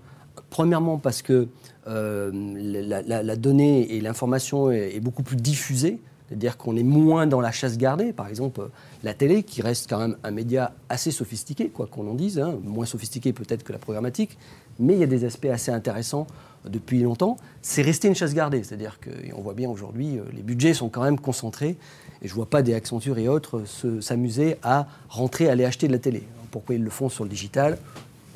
Premièrement 0.50 0.98
parce 0.98 1.22
que 1.22 1.48
euh, 1.88 2.32
la, 2.34 3.36
donnée 3.36 3.96
et 3.96 4.02
l'information 4.02 4.72
est, 4.72 5.00
beaucoup 5.00 5.24
plus 5.24 5.36
diffusée, 5.36 6.02
c'est-à-dire 6.28 6.58
qu'on 6.58 6.76
est 6.76 6.84
moins 6.84 7.26
dans 7.28 7.40
la 7.40 7.52
chasse 7.52 7.78
gardée. 7.78 8.14
Par 8.14 8.28
exemple, 8.28 8.70
la 9.04 9.14
télé, 9.14 9.44
qui 9.44 9.62
reste 9.62 9.90
quand 9.90 10.00
même 10.00 10.18
un 10.24 10.32
média 10.32 10.74
assez 10.90 11.12
sophistiqué, 11.12 11.70
quoi 11.70 11.88
qu'on 11.88 12.08
en 12.10 12.16
dise, 12.16 12.40
hein, 12.40 12.56
moins 12.64 12.86
sophistiqué 12.86 13.32
peut-être 13.34 13.64
que 13.64 13.72
la 13.72 13.80
programmatique, 13.80 14.38
mais 14.80 14.94
il 14.94 15.00
y 15.00 15.04
a 15.04 15.08
des 15.08 15.26
aspects 15.26 15.48
assez 15.52 15.72
intéressants 15.72 16.28
depuis 16.66 17.02
longtemps. 17.02 17.38
C'est 17.62 17.82
resté 17.82 18.08
une 18.08 18.16
chasse 18.16 18.34
gardée, 18.34 18.64
c'est-à-dire 18.64 19.00
qu'on 19.00 19.42
voit 19.42 19.54
bien 19.54 19.70
aujourd'hui, 19.70 20.18
euh, 20.18 20.24
les 20.34 20.42
budgets 20.42 20.74
sont 20.74 20.90
quand 20.90 21.04
même 21.04 21.20
concentrés 21.20 21.78
et 22.22 22.28
je 22.28 22.34
ne 22.34 22.36
vois 22.36 22.50
pas 22.50 22.62
des 22.62 22.74
Accenture 22.74 23.18
et 23.18 23.28
autres 23.28 23.64
s'amuser 24.02 24.58
à 24.64 24.88
rentrer, 25.10 25.50
aller 25.50 25.66
acheter 25.66 25.88
de 25.88 25.94
la 25.94 26.00
télé. 26.00 26.24
Pourquoi 26.52 26.76
ils 26.76 26.84
le 26.84 26.90
font 26.90 27.10
sur 27.10 27.24
le 27.24 27.30
digital 27.30 27.78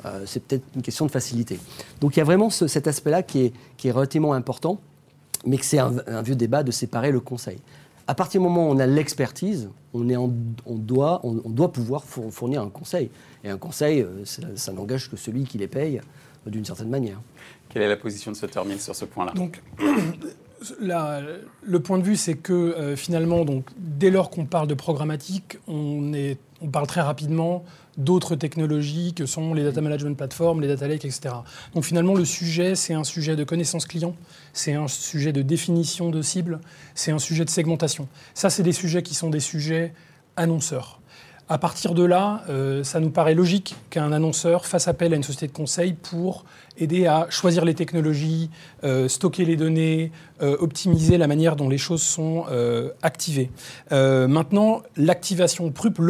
euh, 0.06 0.22
C'est 0.26 0.42
peut-être 0.42 0.64
une 0.74 0.82
question 0.82 1.06
de 1.06 1.10
facilité. 1.10 1.58
Donc 2.00 2.16
il 2.16 2.20
y 2.20 2.22
a 2.22 2.24
vraiment 2.24 2.50
cet 2.50 2.86
aspect-là 2.86 3.22
qui 3.22 3.52
est, 3.84 3.90
relativement 3.90 4.32
important, 4.32 4.78
mais 5.44 5.58
que 5.58 5.64
c'est 5.64 5.78
un, 5.78 6.22
vieux 6.22 6.36
débat 6.36 6.62
de 6.62 6.70
séparer 6.70 7.10
le 7.10 7.20
conseil. 7.20 7.58
À 8.06 8.14
partir 8.14 8.40
du 8.40 8.46
moment 8.46 8.68
où 8.68 8.72
on 8.72 8.78
a 8.78 8.86
l'expertise, 8.86 9.68
on, 9.92 10.02
doit, 10.76 11.20
pouvoir 11.72 12.04
fournir 12.04 12.62
un 12.62 12.68
conseil. 12.68 13.10
Et 13.42 13.50
un 13.50 13.58
conseil, 13.58 14.00
euh, 14.00 14.24
ça 14.24 14.72
n'engage 14.72 15.10
que 15.10 15.16
celui 15.16 15.44
qui 15.44 15.58
les 15.58 15.68
paye 15.68 16.00
d'une 16.46 16.64
certaine 16.64 16.90
manière. 16.90 17.20
Quelle 17.68 17.82
est 17.82 17.88
la 17.88 17.96
position 17.96 18.30
de 18.30 18.36
Suttermill 18.36 18.80
sur 18.80 18.94
ce 18.94 19.04
point-là? 19.04 19.32
Donc, 19.32 19.62
le 20.80 21.78
point 21.78 21.98
de 21.98 22.04
vue, 22.04 22.16
c'est 22.16 22.36
que 22.36 22.52
euh, 22.52 22.96
finalement, 22.96 23.44
donc, 23.44 23.66
dès 23.76 24.10
lors 24.10 24.30
qu'on 24.30 24.46
parle 24.46 24.68
de 24.68 24.74
programmatique, 24.74 25.58
on, 25.66 26.12
est, 26.12 26.38
on 26.60 26.68
parle 26.68 26.86
très 26.86 27.00
rapidement 27.00 27.64
d'autres 27.96 28.34
technologies 28.34 29.14
que 29.14 29.26
sont 29.26 29.54
les 29.54 29.62
data 29.62 29.80
management 29.80 30.16
platforms, 30.16 30.60
les 30.60 30.68
data 30.68 30.88
lakes, 30.88 31.04
etc. 31.04 31.34
Donc 31.74 31.84
finalement, 31.84 32.14
le 32.14 32.24
sujet, 32.24 32.74
c'est 32.74 32.94
un 32.94 33.04
sujet 33.04 33.36
de 33.36 33.44
connaissance 33.44 33.86
client, 33.86 34.16
c'est 34.52 34.74
un 34.74 34.88
sujet 34.88 35.32
de 35.32 35.42
définition 35.42 36.10
de 36.10 36.22
cible, 36.22 36.60
c'est 36.94 37.12
un 37.12 37.18
sujet 37.18 37.44
de 37.44 37.50
segmentation. 37.50 38.08
Ça, 38.34 38.50
c'est 38.50 38.62
des 38.62 38.72
sujets 38.72 39.02
qui 39.02 39.14
sont 39.14 39.30
des 39.30 39.40
sujets 39.40 39.92
annonceurs. 40.36 41.00
À 41.48 41.58
partir 41.58 41.92
de 41.92 42.02
là, 42.02 42.42
euh, 42.48 42.82
ça 42.84 43.00
nous 43.00 43.10
paraît 43.10 43.34
logique 43.34 43.76
qu'un 43.90 44.12
annonceur 44.12 44.64
fasse 44.64 44.88
appel 44.88 45.12
à 45.12 45.16
une 45.16 45.22
société 45.22 45.48
de 45.48 45.52
conseil 45.52 45.92
pour 45.92 46.44
aider 46.78 47.06
à 47.06 47.26
choisir 47.30 47.64
les 47.64 47.74
technologies, 47.74 48.50
euh, 48.82 49.08
stocker 49.08 49.44
les 49.44 49.56
données, 49.56 50.10
euh, 50.42 50.56
optimiser 50.58 51.18
la 51.18 51.26
manière 51.26 51.56
dont 51.56 51.68
les 51.68 51.78
choses 51.78 52.02
sont 52.02 52.44
activées. 53.02 53.50
maintenant, 53.90 54.82
l'activation 54.96 55.70
propre, 55.70 56.02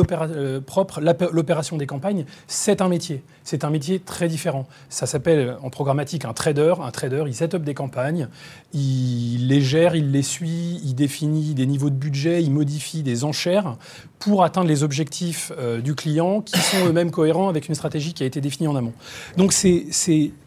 l'opération 1.33 1.77
des 1.77 1.87
campagnes, 1.87 2.25
c'est 2.47 2.81
un 2.81 2.89
métier. 2.89 3.23
C'est 3.43 3.65
un 3.65 3.71
métier 3.71 4.01
très 4.01 4.27
différent. 4.27 4.67
Ça 4.89 5.07
s'appelle 5.07 5.57
en 5.63 5.69
programmatique 5.69 6.25
un 6.25 6.33
trader. 6.33 6.75
Un 6.81 6.91
trader, 6.91 7.25
il 7.27 7.35
set 7.35 7.55
up 7.55 7.63
des 7.63 7.75
campagnes, 7.75 8.29
il 8.73 9.49
les 9.49 9.61
gère, 9.61 9.95
il 9.95 10.13
les 10.13 10.23
suit, 10.23 10.81
il 10.83 10.95
définit 10.95 11.55
des 11.55 11.67
niveaux 11.67 11.91
de 11.91 11.95
budget, 11.95 12.43
il 12.43 12.51
modifie 12.51 13.03
des 13.03 13.25
enchères 13.25 13.77
pour 14.25 14.43
atteindre 14.43 14.69
les 14.69 14.83
objectifs 14.83 15.53
euh, 15.59 15.83
du 15.83 15.95
client 15.95 16.41
qui 16.41 16.59
sont 16.59 16.87
eux-mêmes 16.87 17.11
cohérents 17.11 17.51
avec 17.51 17.69
une 17.69 17.75
stratégie 17.75 18.15
qui 18.15 18.23
a 18.23 18.27
été 18.27 18.41
définie 18.41 18.69
en 18.69 18.77
amont. 18.77 18.95
Donc 19.37 19.53
c'est 19.53 19.85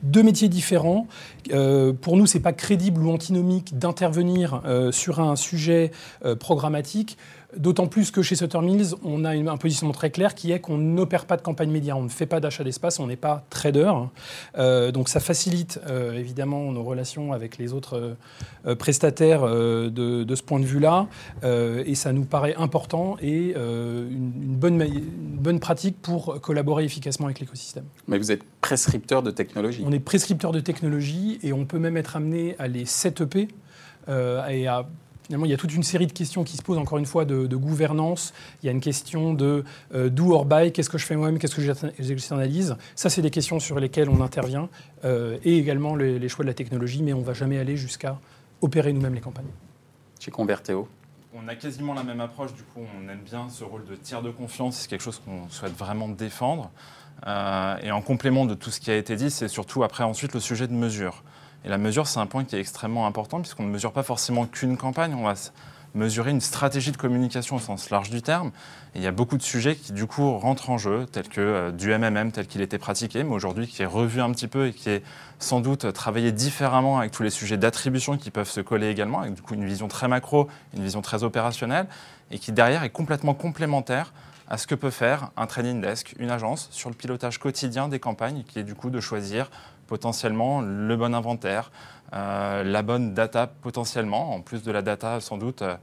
deux 0.08 0.24
métiers 0.24 0.50
différents. 0.50 1.08
Euh, 1.52 1.94
pour 1.94 2.18
nous, 2.18 2.26
c'est 2.26 2.40
pas 2.40 2.54
crédible 2.54 3.02
ou 3.04 3.12
antinomique 3.12 3.78
d'intervenir 3.78 4.62
euh, 4.66 4.92
sur 4.92 5.20
un 5.20 5.36
sujet 5.36 5.92
programmatique 6.40 7.18
D'autant 7.56 7.88
plus 7.88 8.12
que 8.12 8.22
chez 8.22 8.36
Sutter 8.36 8.60
Mills, 8.60 8.94
on 9.06 9.24
a 9.24 9.30
un 9.30 9.58
positionnement 9.58 9.94
très 9.94 10.10
clair 10.10 10.36
qui 10.36 10.52
est 10.52 10.60
qu'on 10.60 10.78
n'opère 10.78 11.26
pas 11.26 11.38
de 11.38 11.42
campagne 11.42 11.72
média, 11.72 11.96
on 11.96 12.04
ne 12.04 12.10
fait 12.10 12.26
pas 12.26 12.42
d'achat 12.42 12.66
d'espace, 12.66 13.00
on 13.00 13.08
n'est 13.08 13.16
pas 13.16 13.46
trader. 13.50 13.90
Euh, 14.58 14.92
donc 14.92 15.08
ça 15.08 15.22
facilite 15.22 15.80
euh, 15.88 16.12
évidemment 16.12 16.74
nos 16.74 16.84
relations 16.84 17.32
avec 17.32 17.58
les 17.58 17.72
autres 17.72 18.18
euh, 18.66 18.76
prestataires 18.76 19.44
de, 19.44 20.36
ce 20.36 20.44
point 20.44 20.60
de 20.60 20.66
vue-là. 20.66 21.08
et 21.44 21.96
ça 21.96 22.12
nous 22.12 22.26
paraît 22.26 22.56
important 22.56 23.16
et 23.22 23.56
une, 23.56 24.56
bonne, 24.58 24.82
une 24.82 25.38
bonne 25.40 25.62
pratique 25.62 26.02
pour 26.02 26.42
collaborer 26.42 26.84
efficacement 26.84 27.28
avec 27.28 27.40
l'écosystème. 27.40 27.86
Mais 28.08 28.18
vous 28.18 28.32
êtes 28.32 28.44
prescripteur 28.60 29.24
de 29.24 29.32
technologie. 29.32 29.84
On 29.86 29.92
est 29.94 30.00
prescripteur 30.00 30.52
de 30.52 30.60
technologie 30.60 31.40
et 31.44 31.54
on 31.54 31.66
peut 31.66 31.80
même 31.80 31.96
être 31.96 32.18
amené 32.18 32.56
à 32.60 32.68
les 32.68 32.86
setuper 32.86 33.48
et 34.10 34.68
à 34.68 34.88
Finalement, 35.28 35.46
il 35.46 35.52
y 35.52 35.54
a 35.54 35.58
toute 35.58 35.76
une 35.76 35.84
série 35.84 36.08
de 36.08 36.14
questions 36.14 36.46
qui 36.46 36.56
se 36.56 36.62
posent, 36.62 36.78
encore 36.78 36.98
une 36.98 37.06
fois, 37.06 37.26
de, 37.26 37.56
gouvernance. 37.58 38.34
Il 38.64 38.66
y 38.66 38.70
a 38.70 38.72
une 38.72 38.80
question 38.80 39.34
de 39.34 39.66
euh, 39.94 40.10
do 40.10 40.32
or 40.32 40.46
buy, 40.46 40.72
qu'est-ce 40.72 40.90
que 40.90 40.98
je 40.98 41.06
fais 41.06 41.18
moi-même, 41.18 41.38
qu'est-ce 41.38 41.56
que 41.56 41.62
j'externalise. 42.00 42.78
Ça, 42.96 43.10
c'est 43.10 43.22
des 43.22 43.30
questions 43.30 43.60
sur 43.60 43.78
lesquelles 43.78 44.10
on 44.10 44.22
intervient, 44.22 44.70
euh, 45.04 45.38
et 45.44 45.58
également 45.58 45.98
les, 45.98 46.30
choix 46.30 46.44
de 46.44 46.48
la 46.48 46.54
technologie, 46.54 47.04
mais 47.04 47.12
on 47.12 47.20
ne 47.20 47.26
va 47.26 47.34
jamais 47.34 47.60
aller 47.60 47.76
jusqu'à 47.76 48.18
opérer 48.62 48.94
nous-mêmes 48.94 49.16
les 49.16 49.22
campagnes. 49.22 49.52
Chez 50.20 50.32
Converteo 50.32 50.88
on 51.40 51.48
a 51.48 51.56
quasiment 51.56 51.94
la 51.94 52.04
même 52.04 52.20
approche, 52.20 52.52
du 52.56 52.64
coup 52.64 52.82
on 53.00 53.10
aime 53.10 53.20
bien 53.20 53.48
ce 53.50 53.64
rôle 53.64 53.86
de 53.86 53.96
tiers 53.96 54.24
de 54.24 54.32
confiance, 54.32 54.78
c'est 54.78 54.90
quelque 54.90 55.04
chose 55.04 55.22
qu'on 55.24 55.48
souhaite 55.50 55.78
vraiment 55.78 56.10
défendre. 56.10 56.72
Euh, 57.28 57.78
et 57.84 57.92
en 57.92 58.02
complément 58.02 58.46
de 58.46 58.56
tout 58.56 58.72
ce 58.72 58.80
qui 58.80 58.90
a 58.90 58.96
été 58.96 59.16
dit, 59.16 59.30
c'est 59.30 59.48
surtout 59.48 59.84
après 59.84 60.04
ensuite 60.04 60.34
le 60.34 60.40
sujet 60.40 60.68
de 60.68 60.74
mesure. 60.74 61.24
Et 61.66 61.70
la 61.70 61.78
mesure, 61.78 62.08
c'est 62.08 62.20
un 62.20 62.26
point 62.26 62.44
qui 62.44 62.56
est 62.56 62.60
extrêmement 62.60 63.08
important 63.08 63.42
puisqu'on 63.42 63.64
ne 63.64 63.72
mesure 63.72 63.92
pas 63.92 64.04
forcément 64.04 64.46
qu'une 64.46 64.78
campagne, 64.78 65.14
on 65.14 65.24
va 65.24 65.34
mesurer 65.96 66.32
une 66.32 66.42
stratégie 66.42 66.92
de 66.92 66.98
communication 66.98 67.56
au 67.56 67.60
sens 67.60 67.90
large 67.90 68.10
du 68.10 68.22
terme. 68.22 68.52
Et 68.96 69.00
il 69.00 69.04
y 69.04 69.08
a 69.08 69.12
beaucoup 69.12 69.38
de 69.38 69.44
sujets 69.44 69.76
qui, 69.76 69.94
du 69.94 70.06
coup, 70.06 70.38
rentrent 70.38 70.70
en 70.70 70.78
jeu, 70.78 71.06
tels 71.12 71.28
que 71.28 71.42
euh, 71.42 71.72
du 71.72 71.90
MMM 71.90 72.32
tel 72.32 72.48
qu'il 72.48 72.62
était 72.62 72.78
pratiqué, 72.78 73.24
mais 73.24 73.34
aujourd'hui 73.34 73.68
qui 73.68 73.82
est 73.82 73.88
revu 73.88 74.22
un 74.22 74.32
petit 74.32 74.48
peu 74.48 74.68
et 74.68 74.74
qui 74.74 74.90
est 74.90 75.04
sans 75.40 75.60
doute 75.60 75.92
travaillé 75.94 76.32
différemment 76.32 77.00
avec 77.00 77.12
tous 77.12 77.24
les 77.24 77.30
sujets 77.30 77.58
d'attribution 77.58 78.18
qui 78.18 78.32
peuvent 78.32 78.50
se 78.50 78.62
coller 78.62 78.90
également, 78.90 79.22
avec 79.22 79.34
du 79.34 79.42
coup 79.42 79.56
une 79.56 79.66
vision 79.66 79.88
très 79.88 80.08
macro, 80.08 80.48
une 80.76 80.84
vision 80.84 81.02
très 81.02 81.24
opérationnelle, 81.24 81.88
et 82.32 82.40
qui 82.40 82.52
derrière 82.52 82.84
est 82.84 82.90
complètement 82.90 83.34
complémentaire 83.34 84.14
à 84.50 84.58
ce 84.58 84.66
que 84.66 84.76
peut 84.76 84.92
faire 84.92 85.32
un 85.36 85.46
training 85.46 85.82
desk, 85.82 86.16
une 86.20 86.32
agence, 86.32 86.70
sur 86.72 86.90
le 86.90 86.96
pilotage 86.96 87.38
quotidien 87.38 87.90
des 87.90 88.00
campagnes, 88.00 88.44
qui 88.48 88.60
est 88.60 88.64
du 88.64 88.76
coup 88.76 88.90
de 88.90 89.02
choisir 89.02 89.50
potentiellement 89.88 90.62
le 90.62 90.96
bon 90.96 91.16
inventaire, 91.16 91.72
euh, 92.14 92.64
la 92.64 92.82
bonne 92.84 93.14
data 93.14 93.48
potentiellement, 93.48 94.34
en 94.34 94.42
plus 94.42 94.64
de 94.64 94.72
la 94.72 94.82
data 94.82 95.20
sans 95.20 95.38
doute 95.38 95.62
euh, 95.62 95.76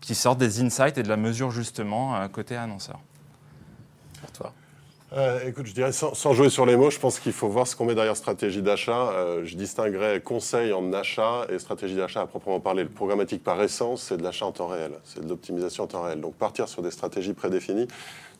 qui 0.00 0.14
sort 0.14 0.36
des 0.36 0.60
insights 0.60 0.98
et 0.98 1.02
de 1.02 1.08
la 1.08 1.16
mesure 1.16 1.50
justement 1.50 2.16
euh, 2.16 2.28
côté 2.28 2.56
annonceur. 2.56 3.00
Pour 4.20 4.32
toi 4.32 4.52
écoute, 5.46 5.66
je 5.66 5.74
dirais 5.74 5.92
sans, 5.92 6.32
jouer 6.32 6.50
sur 6.50 6.66
les 6.66 6.76
mots, 6.76 6.90
je 6.90 6.98
pense 6.98 7.20
qu'il 7.20 7.32
faut 7.32 7.46
voir 7.46 7.68
ce 7.68 7.76
qu'on 7.76 7.84
met 7.84 7.94
derrière 7.94 8.16
stratégie 8.16 8.62
d'achat. 8.62 9.12
je 9.44 9.54
distinguerais 9.54 10.20
conseil 10.20 10.72
en 10.72 10.92
achat 10.92 11.46
et 11.50 11.60
stratégie 11.60 11.94
d'achat 11.94 12.22
à 12.22 12.26
proprement 12.26 12.58
parler. 12.58 12.82
Le 12.82 12.88
programmatique 12.88 13.44
par 13.44 13.62
essence, 13.62 14.02
c'est 14.02 14.16
de 14.16 14.24
l'achat 14.24 14.44
en 14.44 14.50
temps 14.50 14.66
réel, 14.66 14.90
c'est 15.04 15.22
de 15.22 15.28
l'optimisation 15.28 15.84
en 15.84 15.86
temps 15.86 16.02
réel. 16.02 16.20
Donc 16.20 16.34
partir 16.34 16.68
sur 16.68 16.82
des 16.82 16.90
stratégies 16.90 17.32
prédéfinies, 17.32 17.86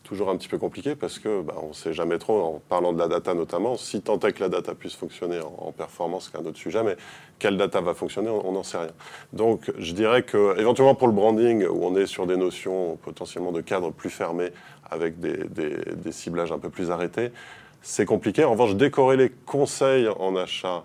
toujours 0.04 0.30
un 0.30 0.36
petit 0.36 0.48
peu 0.48 0.58
compliqué 0.58 0.94
parce 0.94 1.18
que 1.18 1.42
bah, 1.42 1.54
on 1.62 1.68
ne 1.68 1.72
sait 1.72 1.92
jamais 1.92 2.18
trop, 2.18 2.40
en 2.40 2.62
parlant 2.68 2.92
de 2.92 2.98
la 2.98 3.08
data 3.08 3.34
notamment, 3.34 3.76
si 3.76 4.00
tant 4.02 4.20
est 4.20 4.32
que 4.32 4.40
la 4.40 4.48
data 4.48 4.74
puisse 4.74 4.94
fonctionner 4.94 5.40
en, 5.40 5.72
performance, 5.72 6.30
c'est 6.30 6.38
un 6.38 6.44
autre 6.44 6.58
sujet, 6.58 6.82
mais 6.84 6.96
quelle 7.38 7.56
data 7.56 7.80
va 7.80 7.94
fonctionner, 7.94 8.28
on 8.28 8.52
n'en 8.52 8.62
sait 8.62 8.78
rien. 8.78 8.92
Donc 9.32 9.72
je 9.78 9.92
dirais 9.92 10.22
que 10.22 10.58
éventuellement 10.60 10.94
pour 10.94 11.08
le 11.08 11.14
branding, 11.14 11.66
où 11.66 11.84
on 11.84 11.96
est 11.96 12.06
sur 12.06 12.26
des 12.26 12.36
notions 12.36 12.96
potentiellement 13.02 13.50
de 13.50 13.60
cadre 13.60 13.90
plus 13.90 14.10
fermés, 14.10 14.50
avec 14.90 15.18
des, 15.18 15.38
des 15.48 16.12
ciblages 16.12 16.52
un 16.52 16.58
peu 16.58 16.68
plus 16.68 16.90
arrêtés, 16.90 17.32
c'est 17.84 18.06
compliqué. 18.06 18.44
En 18.44 18.52
revanche, 18.52 18.74
décorer 18.74 19.16
les 19.16 19.30
conseils 19.30 20.08
en 20.08 20.36
achat, 20.36 20.84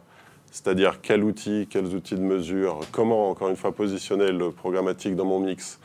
c'est-à-dire 0.51 0.99
quel 1.01 1.23
outil, 1.23 1.67
quels 1.69 1.95
outils 1.95 2.15
de 2.15 2.21
mesure, 2.21 2.81
comment, 2.91 3.29
encore 3.29 3.49
une 3.49 3.55
fois, 3.55 3.71
positionner 3.71 4.31
le 4.31 4.51
programmatique 4.51 5.15
dans 5.15 5.25
mon 5.25 5.39
mix, 5.39 5.79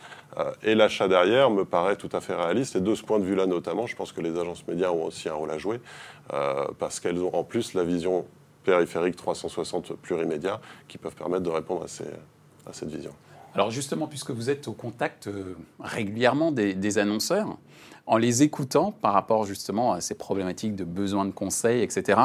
et 0.62 0.74
l'achat 0.74 1.08
derrière 1.08 1.50
me 1.50 1.64
paraît 1.64 1.96
tout 1.96 2.08
à 2.12 2.20
fait 2.20 2.34
réaliste. 2.34 2.76
Et 2.76 2.80
de 2.80 2.94
ce 2.94 3.02
point 3.02 3.18
de 3.18 3.24
vue-là, 3.24 3.46
notamment, 3.46 3.86
je 3.86 3.96
pense 3.96 4.12
que 4.12 4.20
les 4.20 4.38
agences 4.38 4.66
médias 4.66 4.90
ont 4.90 5.04
aussi 5.04 5.28
un 5.28 5.34
rôle 5.34 5.50
à 5.50 5.58
jouer, 5.58 5.80
euh, 6.32 6.66
parce 6.78 7.00
qu'elles 7.00 7.22
ont 7.22 7.34
en 7.34 7.44
plus 7.44 7.74
la 7.74 7.84
vision 7.84 8.26
périphérique 8.64 9.16
360 9.16 9.94
plurimédia 9.94 10.60
qui 10.88 10.98
peuvent 10.98 11.14
permettre 11.14 11.42
de 11.42 11.50
répondre 11.50 11.84
à, 11.84 12.72
cette 12.72 12.88
vision. 12.88 13.12
Alors 13.54 13.70
justement, 13.70 14.08
puisque 14.08 14.30
vous 14.30 14.50
êtes 14.50 14.66
au 14.66 14.72
contact 14.72 15.28
euh, 15.28 15.54
régulièrement 15.78 16.50
des, 16.50 16.98
annonceurs, 16.98 17.56
en 18.06 18.16
les 18.16 18.42
écoutant 18.42 18.90
par 18.90 19.12
rapport 19.12 19.44
justement 19.46 19.92
à 19.92 20.00
ces 20.00 20.14
problématiques 20.14 20.74
de 20.74 20.84
besoin 20.84 21.24
de 21.24 21.30
conseils, 21.30 21.82
etc., 21.82 22.20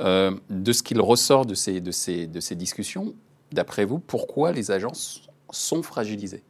de 0.00 0.72
ce 0.72 0.82
qu'il 0.82 1.00
ressort 1.00 1.44
ces, 1.54 1.82
ces, 1.90 2.26
de 2.26 2.40
ces 2.40 2.54
discussions, 2.54 3.14
d'après 3.52 3.84
vous, 3.84 3.98
pourquoi 3.98 4.52
les 4.52 4.70
agences 4.70 5.28
sont 5.50 5.82
fragilisées? 5.82 6.42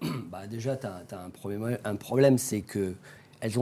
bah 0.30 0.46
Déjà, 0.48 0.76
tu 0.76 0.86
as, 0.86 1.24
un 1.24 1.30
problème, 1.30 1.78
un 1.84 1.96
problème 1.96 2.38
c'est 2.38 2.60
que 2.60 2.94
elles 3.44 3.58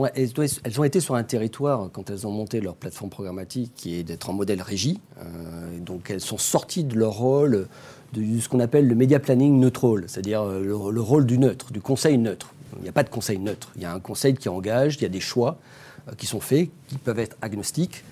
ont, 0.79 0.83
été 0.85 1.01
sur 1.01 1.15
un 1.15 1.23
territoire, 1.23 1.89
quand 1.91 2.09
elles 2.09 2.25
ont 2.25 2.31
monté 2.31 2.61
leur 2.61 2.75
plateforme 2.75 3.09
programmatique, 3.09 3.73
qui 3.75 3.95
est 3.95 4.03
d'être 4.03 4.29
en 4.29 4.33
modèle 4.33 4.61
régie. 4.61 5.01
Euh, 5.19 5.77
donc 5.79 6.09
elles 6.09 6.21
sont 6.21 6.37
sorties 6.37 6.85
de 6.85 6.95
leur 6.95 7.11
rôle 7.15 7.67
de, 8.13 8.39
ce 8.39 8.47
qu'on 8.47 8.61
appelle 8.61 8.87
le 8.87 8.95
media 8.95 9.19
planning 9.19 9.59
neutral, 9.59 10.05
c'est-à-dire 10.07 10.41
euh, 10.43 10.63
le, 10.63 11.01
rôle 11.01 11.25
du 11.25 11.37
neutre, 11.37 11.73
du 11.73 11.81
conseil 11.81 12.17
neutre. 12.17 12.53
Il 12.77 12.83
n'y 12.83 12.89
a 12.89 12.93
pas 12.93 13.03
de 13.03 13.09
conseil 13.09 13.39
neutre. 13.39 13.71
Il 13.75 13.81
y 13.81 13.85
a 13.85 13.93
un 13.93 13.99
conseil 13.99 14.35
qui 14.35 14.47
engage, 14.47 14.95
il 14.95 15.01
y 15.01 15.05
a 15.05 15.09
des 15.09 15.19
choix 15.19 15.57
euh, 16.07 16.13
qui 16.15 16.27
sont 16.27 16.39
faits, 16.39 16.69
qui 16.87 16.97
peuvent 16.97 17.19
être 17.19 17.35
agnostiques, 17.41 18.05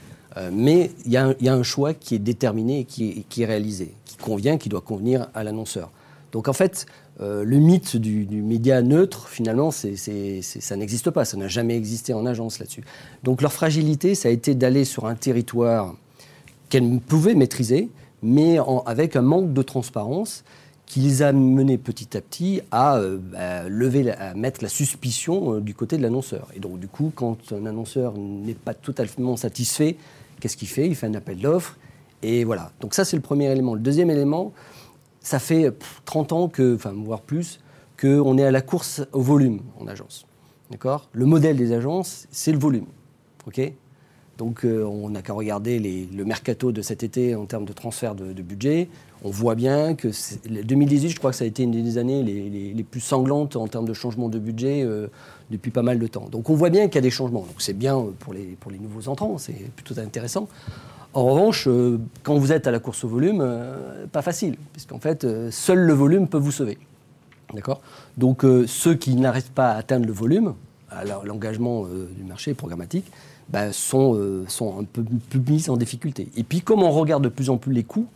mais 0.53 0.91
il 1.05 1.11
y, 1.11 1.17
a 1.17 1.53
un, 1.53 1.63
choix 1.63 1.93
qui 1.93 2.15
est 2.15 2.19
déterminé 2.19 2.79
et 2.79 2.85
qui, 2.85 3.25
qui 3.27 3.43
est 3.43 3.45
réalisé, 3.45 3.93
qui 4.05 4.15
convient, 4.15 4.57
qui 4.57 4.69
doit 4.69 4.79
convenir 4.79 5.27
à 5.33 5.43
l'annonceur. 5.43 5.91
Donc 6.31 6.47
en 6.47 6.53
fait, 6.53 6.85
euh, 7.21 7.43
le 7.43 7.57
mythe 7.57 7.97
du, 7.97 8.25
média 8.41 8.81
neutre, 8.81 9.27
finalement, 9.27 9.69
ça 9.71 10.75
n'existe 10.75 11.11
pas. 11.11 11.25
Ça 11.25 11.37
n'a 11.37 11.47
jamais 11.47 11.77
existé 11.77 12.13
en 12.13 12.25
agence 12.25 12.59
là-dessus. 12.59 12.83
Donc 13.23 13.41
leur 13.41 13.53
fragilité, 13.53 14.15
ça 14.15 14.29
a 14.29 14.31
été 14.31 14.55
d'aller 14.55 14.85
sur 14.85 15.05
un 15.05 15.15
territoire 15.15 15.95
qu'elles 16.69 16.99
pouvaient 16.99 17.35
maîtriser, 17.35 17.89
mais 18.23 18.57
avec 18.85 19.15
un 19.15 19.21
manque 19.21 19.53
de 19.53 19.61
transparence 19.61 20.43
qui 20.85 20.99
les 20.99 21.21
a 21.21 21.31
menés 21.31 21.77
petit 21.77 22.17
à 22.17 22.21
petit 22.21 22.61
à, 22.69 22.97
euh, 22.97 23.19
lever, 23.69 24.11
à 24.11 24.33
mettre 24.33 24.61
la 24.61 24.67
suspicion 24.67 25.55
euh, 25.55 25.61
du 25.61 25.73
côté 25.73 25.95
de 25.95 26.01
l'annonceur. 26.01 26.49
Et 26.55 26.59
donc, 26.59 26.79
du 26.79 26.87
coup, 26.87 27.13
quand 27.15 27.37
un 27.53 27.65
annonceur 27.65 28.13
n'est 28.17 28.55
pas 28.55 28.73
totalement 28.73 29.37
satisfait, 29.37 29.95
qu'est-ce 30.39 30.57
qu'il 30.57 30.67
fait? 30.67 30.87
Il 30.87 30.95
fait 30.95 31.07
un 31.07 31.13
appel 31.13 31.37
d'offres. 31.37 31.77
Et 32.23 32.43
voilà. 32.43 32.71
Donc, 32.81 32.93
ça, 32.93 33.05
c'est 33.05 33.15
le 33.15 33.21
premier 33.21 33.49
élément. 33.49 33.73
Le 33.73 33.79
deuxième 33.79 34.09
élément, 34.09 34.51
ça 35.21 35.39
fait 35.39 35.71
30 36.05 36.33
ans, 36.33 36.47
que, 36.49 36.75
enfin, 36.75 36.93
voire 36.93 37.21
plus, 37.21 37.59
qu'on 37.99 38.37
est 38.37 38.43
à 38.43 38.51
la 38.51 38.61
course 38.61 39.03
au 39.13 39.21
volume 39.21 39.61
en 39.79 39.87
agence. 39.87 40.25
D'accord? 40.71 41.09
Le 41.13 41.25
modèle 41.25 41.57
des 41.57 41.73
agences, 41.73 42.27
c'est 42.31 42.51
le 42.51 42.59
volume. 42.59 42.87
OK? 43.47 43.61
Donc 44.37 44.65
euh, 44.65 44.83
on 44.83 45.09
n'a 45.11 45.21
qu'à 45.21 45.33
regarder 45.33 45.77
le 46.11 46.25
mercato 46.25 46.71
de 46.71 46.81
cet 46.81 47.03
été 47.03 47.35
en 47.35 47.45
termes 47.45 47.65
de 47.65 47.73
transfert 47.73 48.15
de, 48.15 48.41
budget. 48.41 48.89
On 49.23 49.29
voit 49.29 49.53
bien 49.53 49.93
que 49.93 50.07
2018, 50.47 51.09
je 51.09 51.17
crois 51.19 51.29
que 51.29 51.37
ça 51.37 51.43
a 51.43 51.47
été 51.47 51.61
une 51.61 51.71
des 51.71 51.99
années 51.99 52.23
les, 52.23 52.83
plus 52.83 53.01
sanglantes 53.01 53.55
en 53.55 53.67
termes 53.67 53.85
de 53.85 53.93
changement 53.93 54.29
de 54.29 54.39
budget 54.39 54.81
euh, 54.83 55.09
depuis 55.51 55.69
pas 55.69 55.83
mal 55.83 55.99
de 55.99 56.07
temps. 56.07 56.27
Donc 56.31 56.49
on 56.49 56.55
voit 56.55 56.71
bien 56.71 56.87
qu'il 56.87 56.95
y 56.95 56.97
a 56.97 57.01
des 57.01 57.11
changements. 57.11 57.41
Donc 57.41 57.55
c'est 57.59 57.77
bien 57.77 58.03
les, 58.33 58.57
pour 58.59 58.71
les 58.71 58.79
nouveaux 58.79 59.09
entrants, 59.09 59.37
c'est 59.37 59.69
plutôt 59.75 59.99
intéressant. 59.99 60.47
En 61.13 61.25
revanche, 61.25 61.67
euh, 61.67 61.99
quand 62.23 62.37
vous 62.37 62.51
êtes 62.51 62.67
à 62.67 62.71
la 62.71 62.79
course 62.79 63.03
au 63.03 63.07
volume, 63.07 63.45
pas 64.11 64.21
facile, 64.21 64.55
puisqu'en 64.71 64.99
fait, 64.99 65.27
seul 65.51 65.79
le 65.79 65.93
volume 65.93 66.27
peut 66.27 66.37
vous 66.37 66.51
sauver. 66.51 66.77
D'accord? 67.53 67.81
Donc 68.17 68.45
ceux 68.67 68.95
qui 68.95 69.15
n'arrivent 69.15 69.51
pas 69.51 69.71
à 69.71 69.75
atteindre 69.75 70.05
le 70.05 70.13
volume, 70.13 70.53
l'engagement 71.25 71.85
du 71.85 72.23
marché 72.23 72.53
programmatique, 72.53 73.11
bah, 73.51 73.73
sont, 73.73 74.15
euh, 74.15 74.45
sont 74.47 74.79
un 74.79 74.83
peu 74.85 75.03
mis 75.49 75.69
en 75.69 75.75
difficulté. 75.75 76.29
Et 76.37 76.43
puis, 76.43 76.61
comme 76.61 76.83
on 76.83 76.91
regarde 76.91 77.23
de 77.23 77.29
plus 77.29 77.49
en 77.49 77.57
plus 77.57 77.73
les 77.73 77.83
coûts, 77.83 78.07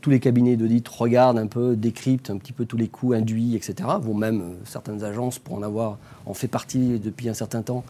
tous 0.00 0.08
les 0.08 0.18
cabinets 0.20 0.56
d'audit 0.56 0.86
regardent 0.88 1.38
un 1.38 1.46
peu, 1.46 1.76
décryptent 1.76 2.30
un 2.30 2.38
petit 2.38 2.52
peu 2.52 2.64
tous 2.64 2.78
les 2.78 2.88
coûts 2.88 3.12
induits, 3.12 3.54
etc. 3.54 3.88
Vont 4.00 4.14
même, 4.14 4.40
euh, 4.40 4.54
certaines 4.64 5.04
agences, 5.04 5.38
pour 5.38 5.56
en 5.56 5.62
avoir, 5.62 5.98
en 6.24 6.32
fait 6.32 6.48
partie 6.48 6.98
depuis 6.98 7.28
un 7.28 7.34
certain 7.34 7.60
temps, 7.60 7.84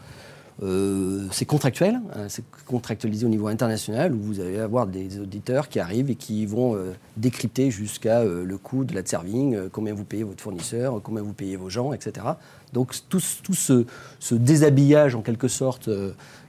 euh, 0.61 1.25
c'est 1.31 1.45
contractuel, 1.45 1.95
hein, 2.15 2.25
c'est 2.27 2.43
contractualisé 2.65 3.25
au 3.25 3.29
niveau 3.29 3.47
international 3.47 4.13
où 4.13 4.19
vous 4.19 4.39
allez 4.39 4.59
avoir 4.59 4.87
des 4.87 5.19
auditeurs 5.19 5.69
qui 5.69 5.79
arrivent 5.79 6.09
et 6.09 6.15
qui 6.15 6.45
vont 6.45 6.77
décrypter 7.17 7.71
jusqu'à 7.71 8.23
le 8.23 8.57
coût 8.57 8.83
de 8.83 8.93
la 8.93 9.05
serving, 9.05 9.69
combien 9.69 9.93
vous 9.93 10.03
payez 10.03 10.23
votre 10.23 10.41
fournisseur, 10.41 11.01
combien 11.01 11.21
vous 11.21 11.33
payez 11.33 11.55
vos 11.55 11.69
gens, 11.69 11.93
etc. 11.93 12.25
Donc 12.73 12.93
tout, 13.09 13.19
ce, 13.19 13.85
ce, 14.19 14.35
déshabillage 14.35 15.15
en 15.15 15.21
quelque 15.21 15.47
sorte 15.47 15.89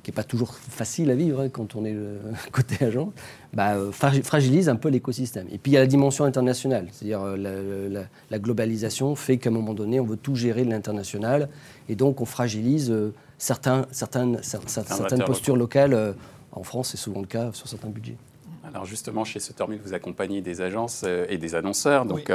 qui 0.03 0.11
n'est 0.11 0.15
pas 0.15 0.25
toujours 0.25 0.55
facile 0.55 1.11
à 1.11 1.15
vivre 1.15 1.41
hein, 1.41 1.49
quand 1.49 1.77
on 1.77 1.85
est 1.85 1.97
côté 2.53 2.85
agent, 2.85 3.13
bah, 3.53 3.75
euh, 3.75 3.91
fragilise 3.93 4.69
un 4.69 4.77
peu 4.77 4.89
l'écosystème. 4.89 5.47
Et 5.53 5.59
puis 5.59 5.73
il 5.73 5.75
y 5.75 5.77
a 5.77 5.81
la 5.81 5.87
dimension 5.87 6.25
internationale, 6.25 6.87
c'est-à-dire 6.93 7.21
euh, 7.23 8.05
la, 8.31 8.39
globalisation 8.39 9.15
fait 9.17 9.39
qu'à 9.39 9.51
un 9.51 9.53
moment 9.53 9.75
donné, 9.75 9.99
on 9.99 10.05
veut 10.05 10.17
tout 10.17 10.37
gérer 10.37 10.65
de 10.65 10.71
l'international, 10.71 11.49
et 11.89 11.97
donc 11.97 12.21
on 12.21 12.25
fragilise 12.25 12.91
euh, 12.91 13.13
certains, 13.41 13.87
certaines, 13.91 14.41
certaines 14.43 15.25
postures 15.25 15.57
locales. 15.57 16.15
En 16.53 16.63
France, 16.63 16.91
c'est 16.91 16.97
souvent 16.97 17.21
le 17.21 17.27
cas 17.27 17.51
sur 17.53 17.67
certains 17.67 17.89
budgets. 17.89 18.17
Alors 18.63 18.85
justement, 18.85 19.25
chez 19.25 19.41
Suttermill, 19.41 19.81
vous 19.85 19.95
accompagnez 19.95 20.41
des 20.43 20.61
agences 20.61 21.05
et 21.29 21.39
des 21.39 21.55
annonceurs. 21.55 22.05
Donc, 22.05 22.31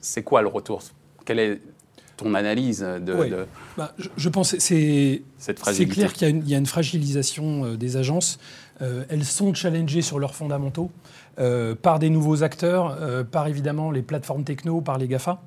c'est 0.00 0.22
quoi 0.22 0.42
le 0.42 0.48
retour? 0.48 0.82
Quel 1.24 1.38
est 1.38 1.60
ton 2.20 2.34
analyse 2.34 2.80
de, 2.80 3.46
bah, 3.78 3.94
je, 3.96 4.28
pense 4.28 4.52
que 4.52 4.60
c'est 4.60 5.22
c'est 5.38 5.86
clair 5.86 6.12
qu'il 6.12 6.48
y, 6.48 6.54
a 6.54 6.58
une 6.58 6.66
fragilisation 6.66 7.64
euh, 7.64 7.76
des 7.76 7.96
agences. 7.96 8.38
Euh, 8.82 9.04
elles 9.08 9.24
sont 9.24 9.54
challengées 9.54 10.02
sur 10.02 10.18
leurs 10.18 10.34
fondamentaux 10.34 10.90
euh, 11.38 11.74
par 11.74 11.98
des 11.98 12.10
nouveaux 12.10 12.42
acteurs, 12.42 12.98
par 13.30 13.46
évidemment 13.48 13.90
les 13.90 14.02
plateformes 14.02 14.44
techno, 14.44 14.80
par 14.80 14.98
les 14.98 15.08
GAFA. 15.08 15.40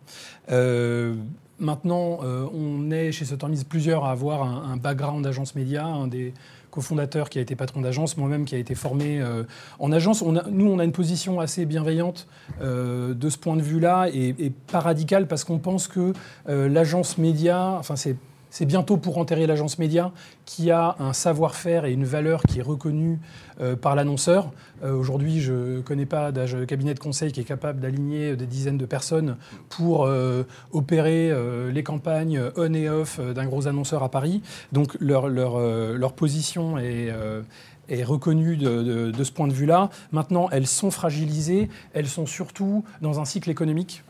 Maintenant, 1.64 2.20
on 2.54 2.92
est 2.92 3.12
chez 3.12 3.26
Sotormise 3.26 3.64
plusieurs 3.64 4.06
à 4.06 4.12
avoir 4.12 4.44
un, 4.44 4.72
un 4.72 4.78
background 4.78 5.24
d'agence 5.24 5.56
média. 5.56 5.86
Un 5.86 6.08
des, 6.08 6.34
cofondateur 6.74 7.30
qui 7.30 7.38
a 7.38 7.42
été 7.42 7.56
patron 7.56 7.82
d'agence, 7.82 8.18
moi-même 8.18 8.46
qui 8.46 8.56
a 8.56 8.58
été 8.58 8.74
formé 8.74 9.22
euh, 9.22 9.44
en 9.78 9.92
agence. 9.92 10.24
Nous, 10.24 10.68
on 10.68 10.80
a 10.80 10.84
une 10.84 10.92
position 10.92 11.40
assez 11.40 11.66
bienveillante 11.66 12.28
euh, 12.62 13.14
de 13.14 13.30
ce 13.30 13.38
point 13.38 13.56
de 13.56 13.62
vue-là 13.62 14.08
et, 14.12 14.34
et, 14.40 14.50
pas 14.50 14.80
radicale 14.80 15.28
parce 15.28 15.44
qu'on 15.44 15.60
pense 15.60 15.88
que 15.88 16.14
euh, 16.50 16.68
l'agence 16.68 17.20
média, 17.20 17.76
enfin 17.78 17.96
c'est 17.96 18.16
c'est 18.54 18.68
bientôt 18.68 18.98
pour 18.98 19.18
enterrer 19.18 19.48
l'agence 19.48 19.80
média 19.80 20.12
qui 20.46 20.70
a 20.70 20.96
un 21.00 21.12
savoir-faire 21.12 21.86
et 21.86 21.92
une 21.92 22.06
valeur 22.06 22.44
qui 22.44 22.60
est 22.60 22.62
reconnue 22.62 23.20
euh, 23.60 23.76
par 23.76 23.96
l'annonceur. 23.96 24.52
Euh, 24.84 24.94
aujourd'hui, 24.94 25.42
je 25.42 25.78
ne 25.78 25.82
connais 25.82 26.06
pas 26.06 26.32
de 26.32 26.64
cabinet 26.66 26.94
de 26.94 27.00
conseil 27.00 27.32
qui 27.32 27.40
est 27.40 27.46
capable 27.46 27.80
d'aligner 27.80 28.36
des 28.36 28.46
dizaines 28.46 28.78
de 28.78 28.86
personnes 28.86 29.38
pour 29.70 30.06
euh, 30.06 30.44
opérer 30.72 31.34
les 31.72 31.82
campagnes 31.82 32.40
on 32.56 32.76
et 32.76 32.90
off 32.90 33.20
d'un 33.20 33.46
gros 33.48 33.66
annonceur 33.66 34.04
à 34.04 34.10
Paris. 34.10 34.44
Donc 34.72 34.96
leur, 35.00 36.14
position 36.14 36.78
est 36.78 38.04
reconnue 38.04 38.56
de, 38.56 39.10
de, 39.10 39.24
ce 39.24 39.32
point 39.32 39.48
de 39.48 39.54
vue-là. 39.54 39.90
Maintenant, 40.12 40.48
elles 40.52 40.68
sont 40.68 40.92
fragilisées, 40.92 41.70
elles 41.96 42.08
sont 42.08 42.28
surtout 42.28 42.86
dans 43.02 43.20
un 43.20 43.26
cycle 43.26 43.50
économique 43.50 44.04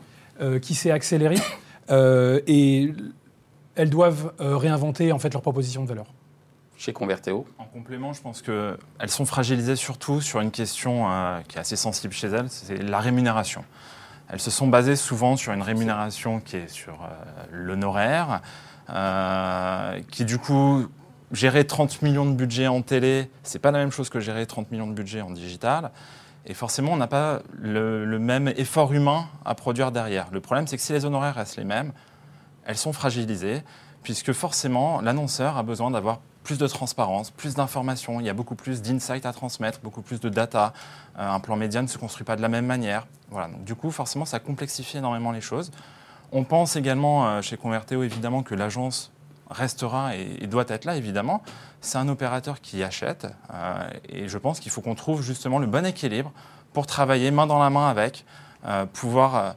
qui 0.60 0.74
s'est 0.74 0.90
accéléré. 0.90 1.36
et 1.90 2.92
elles 3.76 3.90
doivent 3.90 4.32
euh, 4.40 4.56
réinventer 4.56 5.12
en 5.12 5.18
fait 5.18 5.32
leur 5.32 5.42
proposition 5.42 5.82
de 5.82 5.88
valeur. 5.88 6.06
Chez 6.76 6.92
Convertéo 6.92 7.46
En 7.58 7.64
complément, 7.64 8.12
je 8.12 8.20
pense 8.20 8.42
qu'elles 8.42 8.76
sont 9.08 9.26
fragilisées 9.26 9.76
surtout 9.76 10.20
sur 10.20 10.40
une 10.40 10.50
question 10.50 11.10
euh, 11.10 11.40
qui 11.46 11.56
est 11.56 11.60
assez 11.60 11.76
sensible 11.76 12.12
chez 12.12 12.28
elles, 12.28 12.50
c'est 12.50 12.82
la 12.82 12.98
rémunération. 12.98 13.64
Elles 14.28 14.40
se 14.40 14.50
sont 14.50 14.66
basées 14.66 14.96
souvent 14.96 15.36
sur 15.36 15.52
une 15.52 15.62
rémunération 15.62 16.40
qui 16.40 16.56
est 16.56 16.68
sur 16.68 16.94
euh, 16.94 17.44
l'honoraire, 17.52 18.40
qui 20.10 20.24
du 20.24 20.38
coup, 20.38 20.86
gérer 21.32 21.66
30 21.66 22.02
millions 22.02 22.26
de 22.26 22.34
budget 22.34 22.66
en 22.66 22.82
télé, 22.82 23.30
c'est 23.42 23.58
pas 23.58 23.70
la 23.70 23.78
même 23.78 23.90
chose 23.90 24.10
que 24.10 24.20
gérer 24.20 24.46
30 24.46 24.70
millions 24.70 24.86
de 24.86 24.92
budget 24.92 25.20
en 25.20 25.30
digital. 25.30 25.90
Et 26.46 26.52
forcément, 26.52 26.92
on 26.92 26.98
n'a 26.98 27.06
pas 27.06 27.40
le, 27.58 28.04
le, 28.04 28.18
même 28.18 28.48
effort 28.48 28.92
humain 28.92 29.26
à 29.46 29.54
produire 29.54 29.90
derrière. 29.90 30.26
Le 30.30 30.40
problème, 30.40 30.66
c'est 30.66 30.76
que 30.76 30.82
si 30.82 30.92
les 30.92 31.06
honoraires 31.06 31.36
restent 31.36 31.56
les 31.56 31.64
mêmes, 31.64 31.92
elles 32.66 32.76
sont 32.76 32.92
fragilisées, 32.92 33.62
puisque 34.02 34.32
forcément, 34.32 35.00
l'annonceur 35.00 35.56
a 35.56 35.62
besoin 35.62 35.90
d'avoir 35.90 36.20
plus 36.44 36.58
de 36.58 36.66
transparence, 36.66 37.30
plus 37.30 37.54
d'informations, 37.54 38.20
il 38.20 38.26
y 38.26 38.28
a 38.28 38.34
beaucoup 38.34 38.54
plus 38.54 38.82
d'insights 38.82 39.26
à 39.26 39.32
transmettre, 39.32 39.80
beaucoup 39.80 40.02
plus 40.02 40.20
de 40.20 40.28
data. 40.28 40.74
Euh, 41.18 41.28
un 41.28 41.40
plan 41.40 41.56
média 41.56 41.82
ne 41.82 41.86
se 41.88 41.98
construit 41.98 42.24
pas 42.24 42.36
de 42.36 42.42
la 42.42 42.48
même 42.48 42.66
manière. 42.66 43.06
Voilà, 43.30 43.48
donc 43.48 43.64
du 43.64 43.74
coup, 43.74 43.90
forcément, 43.90 44.26
ça 44.26 44.38
complexifie 44.38 44.98
énormément 44.98 45.32
les 45.32 45.40
choses. 45.40 45.72
On 46.32 46.44
pense 46.44 46.76
également 46.76 47.26
euh, 47.26 47.42
chez 47.42 47.56
Converteo, 47.56 48.02
évidemment, 48.02 48.42
que 48.42 48.54
l'agence 48.54 49.10
restera 49.50 50.16
et, 50.16 50.46
doit 50.46 50.66
être 50.68 50.84
là, 50.84 50.96
évidemment. 50.96 51.42
C'est 51.80 51.98
un 51.98 52.08
opérateur 52.08 52.60
qui 52.60 52.82
achète, 52.82 53.26
euh, 53.52 53.88
et 54.08 54.28
je 54.28 54.38
pense 54.38 54.60
qu'il 54.60 54.70
faut 54.70 54.82
qu'on 54.82 54.94
trouve 54.94 55.22
justement 55.22 55.58
le 55.58 55.66
bon 55.66 55.86
équilibre 55.86 56.30
pour 56.74 56.86
travailler 56.86 57.30
main 57.30 57.46
dans 57.46 57.58
la 57.58 57.70
main 57.70 57.88
avec, 57.88 58.24
pouvoir 58.94 59.54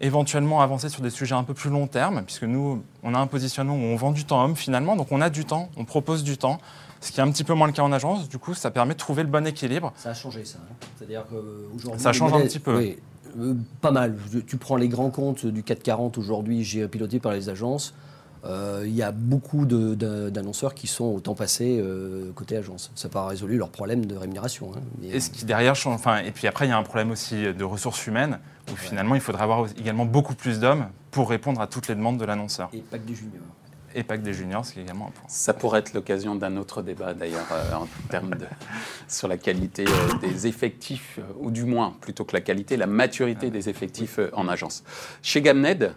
éventuellement 0.00 0.60
avancer 0.60 0.88
sur 0.88 1.02
des 1.02 1.10
sujets 1.10 1.34
un 1.34 1.44
peu 1.44 1.54
plus 1.54 1.70
long 1.70 1.86
terme, 1.86 2.22
puisque 2.24 2.44
nous, 2.44 2.82
on 3.02 3.14
a 3.14 3.18
un 3.18 3.26
positionnement 3.26 3.74
où 3.74 3.82
on 3.82 3.96
vend 3.96 4.12
du 4.12 4.24
temps 4.24 4.44
homme 4.44 4.56
finalement, 4.56 4.96
donc 4.96 5.12
on 5.12 5.20
a 5.20 5.30
du 5.30 5.44
temps, 5.44 5.68
on 5.76 5.84
propose 5.84 6.24
du 6.24 6.36
temps, 6.36 6.58
ce 7.00 7.12
qui 7.12 7.20
est 7.20 7.22
un 7.22 7.30
petit 7.30 7.44
peu 7.44 7.54
moins 7.54 7.66
le 7.66 7.72
cas 7.72 7.82
en 7.82 7.92
agence. 7.92 8.28
Du 8.28 8.38
coup, 8.38 8.54
ça 8.54 8.70
permet 8.70 8.94
de 8.94 8.98
trouver 8.98 9.22
le 9.22 9.28
bon 9.28 9.46
équilibre. 9.46 9.92
Ça 9.96 10.10
a 10.10 10.14
changé 10.14 10.44
ça. 10.44 10.58
Hein. 10.58 10.74
C'est-à-dire 10.96 11.24
qu'aujourd'hui. 11.28 12.00
Ça 12.02 12.12
change 12.12 12.32
un 12.32 12.40
petit 12.40 12.58
peu. 12.58 12.78
Oui, 12.78 12.98
euh, 13.38 13.54
pas 13.80 13.90
mal. 13.90 14.16
Tu 14.46 14.56
prends 14.56 14.76
les 14.76 14.88
grands 14.88 15.10
comptes 15.10 15.46
du 15.46 15.62
440 15.62 16.18
aujourd'hui, 16.18 16.64
j'ai 16.64 16.88
piloté 16.88 17.20
par 17.20 17.32
les 17.32 17.48
agences. 17.48 17.94
Euh, 18.46 18.82
il 18.84 18.94
y 18.94 19.02
a 19.02 19.10
beaucoup 19.10 19.64
d'annonceurs 19.64 20.74
qui 20.74 20.86
sont 20.86 21.04
au 21.04 21.20
temps 21.20 21.34
passé 21.34 21.78
euh, 21.80 22.30
côté 22.34 22.56
agence. 22.56 22.90
Ça 22.94 23.08
n'a 23.08 23.12
pas 23.12 23.26
résolu 23.26 23.56
leur 23.56 23.70
problème 23.70 24.04
de 24.04 24.16
rémunération. 24.16 24.72
Hein, 24.76 24.80
et, 25.02 25.20
ce 25.20 25.30
qui 25.30 25.44
derrière, 25.44 25.74
enfin, 25.86 26.18
et 26.18 26.30
puis 26.30 26.46
après, 26.46 26.66
il 26.66 26.70
y 26.70 26.72
a 26.72 26.78
un 26.78 26.82
problème 26.82 27.10
aussi 27.10 27.52
de 27.52 27.64
ressources 27.64 28.06
humaines, 28.06 28.38
où 28.72 28.76
finalement, 28.76 29.14
il 29.14 29.20
faudrait 29.20 29.44
avoir 29.44 29.66
également 29.78 30.04
beaucoup 30.04 30.34
plus 30.34 30.60
d'hommes 30.60 30.86
pour 31.10 31.30
répondre 31.30 31.60
à 31.60 31.66
toutes 31.66 31.88
les 31.88 31.94
demandes 31.94 32.18
de 32.18 32.24
l'annonceur. 32.24 32.68
Et 32.72 32.78
pas 32.78 32.98
que 32.98 33.06
des 33.06 33.14
juniors. 33.14 33.42
Et 33.96 34.02
pas 34.02 34.18
que 34.18 34.22
des 34.22 34.32
juniors, 34.32 34.64
c'est 34.64 34.80
également 34.80 35.06
un 35.06 35.10
point. 35.10 35.28
Ça 35.28 35.54
pourrait 35.54 35.78
être 35.78 35.94
l'occasion 35.94 36.34
d'un 36.34 36.56
autre 36.56 36.82
débat 36.82 37.14
d'ailleurs 37.14 37.46
euh, 37.52 37.74
en 37.74 37.86
termes 38.10 38.34
de 38.34 38.46
sur 39.08 39.28
la 39.28 39.38
qualité 39.38 39.84
des 40.20 40.48
effectifs, 40.48 41.20
ou 41.38 41.50
du 41.50 41.64
moins 41.64 41.94
plutôt 42.00 42.24
que 42.24 42.34
la 42.34 42.40
qualité, 42.40 42.76
la 42.76 42.88
maturité 42.88 43.50
des 43.50 43.68
effectifs 43.68 44.18
en 44.32 44.48
agence. 44.48 44.82
Chez 45.22 45.40
Gamned, 45.40 45.94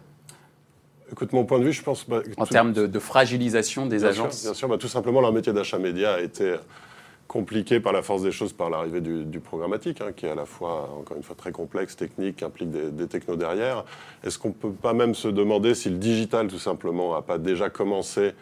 Écoute, 1.12 1.34
mon 1.34 1.46
point 1.46 1.60
de 1.60 1.66
vue, 1.66 1.74
je 1.74 1.84
pense. 1.84 2.08
Bah, 2.08 2.22
en 2.38 2.46
termes 2.46 2.74
de, 2.74 3.00
fragilisation 3.00 3.86
des 3.86 4.06
agences 4.06 4.44
Bien 4.44 4.54
sûr, 4.54 4.68
bah, 4.68 4.78
tout 4.78 4.88
simplement, 4.88 5.22
leur 5.22 5.32
métier 5.32 5.54
d'achat 5.54 5.80
média 5.80 6.16
a 6.16 6.20
été 6.22 6.56
compliqué 7.28 7.80
par 7.80 7.94
la 7.94 8.02
force 8.02 8.24
des 8.24 8.32
choses 8.32 8.54
par 8.54 8.70
l'arrivée 8.70 9.02
du, 9.02 9.40
programmatique, 9.40 10.02
hein, 10.02 10.12
qui 10.16 10.26
est 10.26 10.30
à 10.30 10.36
la 10.36 10.46
fois, 10.46 10.90
encore 11.00 11.18
une 11.18 11.24
fois, 11.24 11.36
très 11.36 11.52
complexe, 11.52 11.96
technique, 11.96 12.42
implique 12.42 12.72
des, 12.72 13.08
technos 13.08 13.36
derrière. 13.36 13.84
Est-ce 14.24 14.40
qu'on 14.40 14.50
ne 14.50 14.54
peut 14.54 14.72
pas 14.72 14.94
même 14.94 15.14
se 15.14 15.28
demander 15.28 15.76
si 15.76 15.90
le 15.90 15.98
digital, 15.98 16.48
tout 16.48 16.60
simplement, 16.60 17.14
n'a 17.14 17.22
pas 17.22 17.38
déjà 17.38 17.70
commencé 17.70 18.34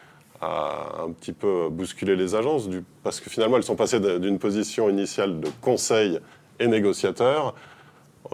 à 0.41 1.03
un 1.03 1.11
petit 1.11 1.33
peu 1.33 1.69
bousculer 1.69 2.15
les 2.15 2.35
agences 2.35 2.69
Parce 3.03 3.19
que 3.19 3.29
finalement, 3.29 3.57
elles 3.57 3.63
sont 3.63 3.75
passées 3.75 3.99
d'une 3.99 4.37
position 4.37 4.89
initiale 4.89 5.39
de 5.39 5.49
conseil 5.61 6.19
et 6.59 6.67
négociateur 6.67 7.55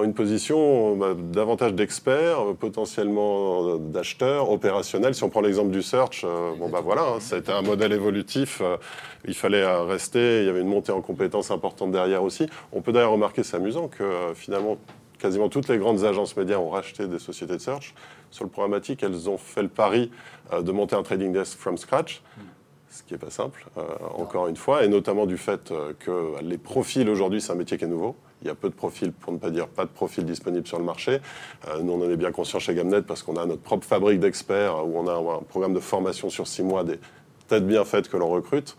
une 0.04 0.14
position 0.14 0.96
bah, 0.96 1.14
davantage 1.16 1.74
d'experts, 1.74 2.42
euh, 2.42 2.54
potentiellement 2.54 3.68
euh, 3.68 3.78
d'acheteurs, 3.78 4.50
opérationnels. 4.50 5.16
Si 5.16 5.24
on 5.24 5.30
prend 5.30 5.42
l'exemple 5.42 5.72
du 5.72 5.82
search, 5.82 6.24
euh, 6.24 6.54
bon 6.58 6.70
bah 6.70 6.82
voilà, 6.82 7.04
hein, 7.04 7.20
c'était 7.20 7.52
un 7.52 7.62
modèle 7.62 7.92
évolutif. 7.92 8.62
il 9.26 9.34
fallait 9.34 9.66
rester, 9.84 10.42
il 10.42 10.46
y 10.46 10.50
avait 10.50 10.62
une 10.62 10.68
montée 10.68 10.92
en 10.92 11.02
compétences 11.02 11.52
importante 11.52 11.92
derrière 11.92 12.24
aussi. 12.24 12.48
On 12.72 12.82
peut 12.82 12.92
d'ailleurs 12.92 13.12
remarquer, 13.12 13.44
c'est 13.44 13.58
amusant, 13.58 13.88
que 13.88 14.34
finalement 14.34 14.78
quasiment 15.20 15.50
toutes 15.50 15.68
les 15.68 15.78
grandes 15.78 16.04
agences 16.04 16.36
médias 16.36 16.58
ont 16.58 16.70
racheté 16.70 17.08
des 17.08 17.20
sociétés 17.20 17.54
de 17.54 17.62
search. 17.62 17.94
Sur 18.32 18.46
le 18.46 18.50
programmatique, 18.50 19.04
elles 19.04 19.30
ont 19.30 19.38
fait 19.38 19.62
le 19.62 19.68
pari 19.68 20.10
de 20.52 20.72
monter 20.72 20.96
un 20.96 21.04
trading 21.04 21.32
desk 21.32 21.58
from 21.58 21.78
scratch. 21.78 22.22
ce 22.92 23.04
qui 23.04 23.14
n'est 23.14 23.20
pas 23.20 23.30
simple, 23.30 23.66
euh, 23.78 23.84
encore 24.16 24.48
une 24.48 24.58
fois, 24.58 24.84
et 24.84 24.90
notamment 24.90 25.26
du 25.26 25.38
fait 25.38 25.72
euh, 25.72 25.94
que 25.98 26.42
les 26.42 26.58
profils 26.58 27.10
aujourd'hui, 27.10 27.42
c'est 27.42 27.52
un 27.52 27.56
métier 27.56 27.78
qui 27.78 27.86
est 27.86 27.88
nouveau. 27.88 28.16
Il 28.42 28.48
y 28.48 28.50
a 28.50 28.56
peu 28.56 28.70
de 28.70 28.74
profils, 28.74 29.12
pour 29.12 29.34
ne 29.34 29.38
pas 29.38 29.50
dire 29.50 29.68
pas 29.68 29.86
de 29.86 29.90
profils 29.90 30.26
disponibles 30.26 30.68
sur 30.68 30.80
le 30.80 30.86
marché. 30.86 31.20
Euh, 31.68 31.82
nous, 31.82 31.94
on 31.94 32.06
en 32.06 32.10
est 32.10 32.18
bien 32.18 32.32
conscient 32.32 32.60
chez 32.60 32.74
Gamnet 32.74 33.04
parce 33.04 33.24
qu'on 33.24 33.38
a 33.38 33.46
notre 33.46 33.62
propre 33.62 33.86
fabrique 33.86 34.20
d'experts 34.20 34.86
où 34.88 34.98
on 34.98 35.08
a 35.08 35.14
un, 35.14 35.44
programme 35.44 35.74
de 35.74 35.80
formation 35.80 36.30
sur 36.30 36.48
six 36.48 36.64
mois 36.64 36.84
des 36.84 37.00
têtes 37.48 37.66
bien 37.66 37.86
faites 37.86 38.10
que 38.10 38.18
l'on 38.18 38.30
recrute. 38.30 38.76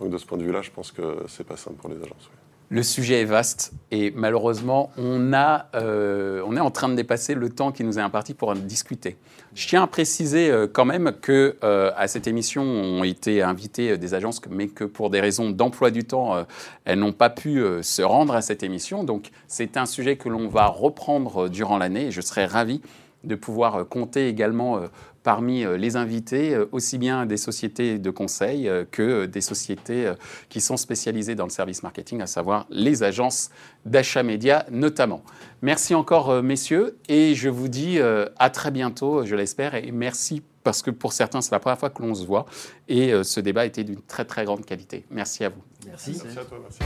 Donc 0.00 0.10
de 0.10 0.18
ce 0.18 0.26
point 0.26 0.38
de 0.38 0.42
vue-là, 0.42 0.62
je 0.62 0.70
pense 0.70 0.90
que 0.90 1.24
c'est 1.28 1.46
pas 1.46 1.56
simple 1.56 1.76
pour 1.76 1.90
les 1.90 1.96
agences. 1.96 2.30
Le 2.72 2.82
sujet 2.82 3.20
est 3.20 3.26
vaste 3.26 3.74
et 3.90 4.14
malheureusement, 4.16 4.92
on, 4.96 5.34
a, 5.34 5.66
euh, 5.74 6.42
on 6.46 6.56
est 6.56 6.60
en 6.60 6.70
train 6.70 6.88
de 6.88 6.94
dépasser 6.94 7.34
le 7.34 7.50
temps 7.50 7.70
qui 7.70 7.84
nous 7.84 7.98
est 7.98 8.02
imparti 8.02 8.32
pour 8.32 8.48
en 8.48 8.54
discuter. 8.54 9.18
Je 9.54 9.68
tiens 9.68 9.82
à 9.82 9.86
préciser 9.86 10.50
euh, 10.50 10.66
quand 10.66 10.86
même 10.86 11.12
que 11.20 11.56
euh, 11.64 11.90
à 11.98 12.08
cette 12.08 12.26
émission 12.26 12.62
ont 12.62 13.04
été 13.04 13.42
invitées 13.42 13.98
des 13.98 14.14
agences, 14.14 14.40
mais 14.48 14.68
que 14.68 14.84
pour 14.84 15.10
des 15.10 15.20
raisons 15.20 15.50
d'emploi 15.50 15.90
du 15.90 16.04
temps, 16.04 16.46
elles 16.86 16.98
n'ont 16.98 17.12
pas 17.12 17.28
pu 17.28 17.62
se 17.82 18.00
rendre 18.00 18.34
à 18.34 18.40
cette 18.40 18.62
émission. 18.62 19.04
Donc 19.04 19.32
c'est 19.48 19.76
un 19.76 19.84
sujet 19.84 20.16
que 20.16 20.30
l'on 20.30 20.48
va 20.48 20.64
reprendre 20.64 21.50
durant 21.50 21.76
l'année 21.76 22.06
et 22.06 22.10
je 22.10 22.22
serais 22.22 22.46
ravi 22.46 22.80
de 23.22 23.34
pouvoir 23.34 23.86
compter 23.86 24.28
également 24.28 24.80
parmi 25.22 25.64
euh, 25.64 25.76
les 25.76 25.96
invités, 25.96 26.54
euh, 26.54 26.68
aussi 26.72 26.98
bien 26.98 27.26
des 27.26 27.36
sociétés 27.36 27.98
de 27.98 28.10
conseil 28.10 28.68
euh, 28.68 28.84
que 28.90 29.26
des 29.26 29.40
sociétés 29.40 30.12
qui 30.48 30.60
sont 30.60 30.76
spécialisées 30.76 31.34
dans 31.34 31.44
le 31.44 31.50
service 31.50 31.82
marketing, 31.82 32.20
à 32.20 32.26
savoir 32.26 32.66
les 32.70 33.02
agences 33.02 33.50
d'achat 33.84 34.22
média 34.22 34.66
notamment. 34.70 35.22
Merci 35.62 35.94
encore, 35.94 36.42
messieurs, 36.42 36.98
et 37.08 37.34
je 37.34 37.48
vous 37.48 37.68
dis 37.68 37.98
à 38.00 38.50
très 38.50 38.70
bientôt, 38.70 39.24
je 39.24 39.34
l'espère, 39.36 39.74
et 39.74 39.90
merci 39.92 40.42
parce 40.62 40.82
que 40.82 40.90
pour 40.90 41.12
certains, 41.12 41.40
c'est 41.40 41.52
la 41.52 41.60
première 41.60 41.78
fois 41.78 41.90
que 41.90 42.02
l'on 42.02 42.14
se 42.14 42.24
voit, 42.24 42.46
et 42.88 43.12
ce 43.22 43.40
débat 43.40 43.66
était 43.66 43.84
d'une 43.84 44.02
très 44.02 44.24
très 44.24 44.44
grande 44.44 44.64
qualité. 44.64 45.04
Merci 45.10 45.44
à 45.44 45.50
vous. 45.50 45.62
Merci. 45.86 46.20
Merci 46.24 46.38
à 46.38 46.44
toi. 46.44 46.58
Merci. 46.60 46.78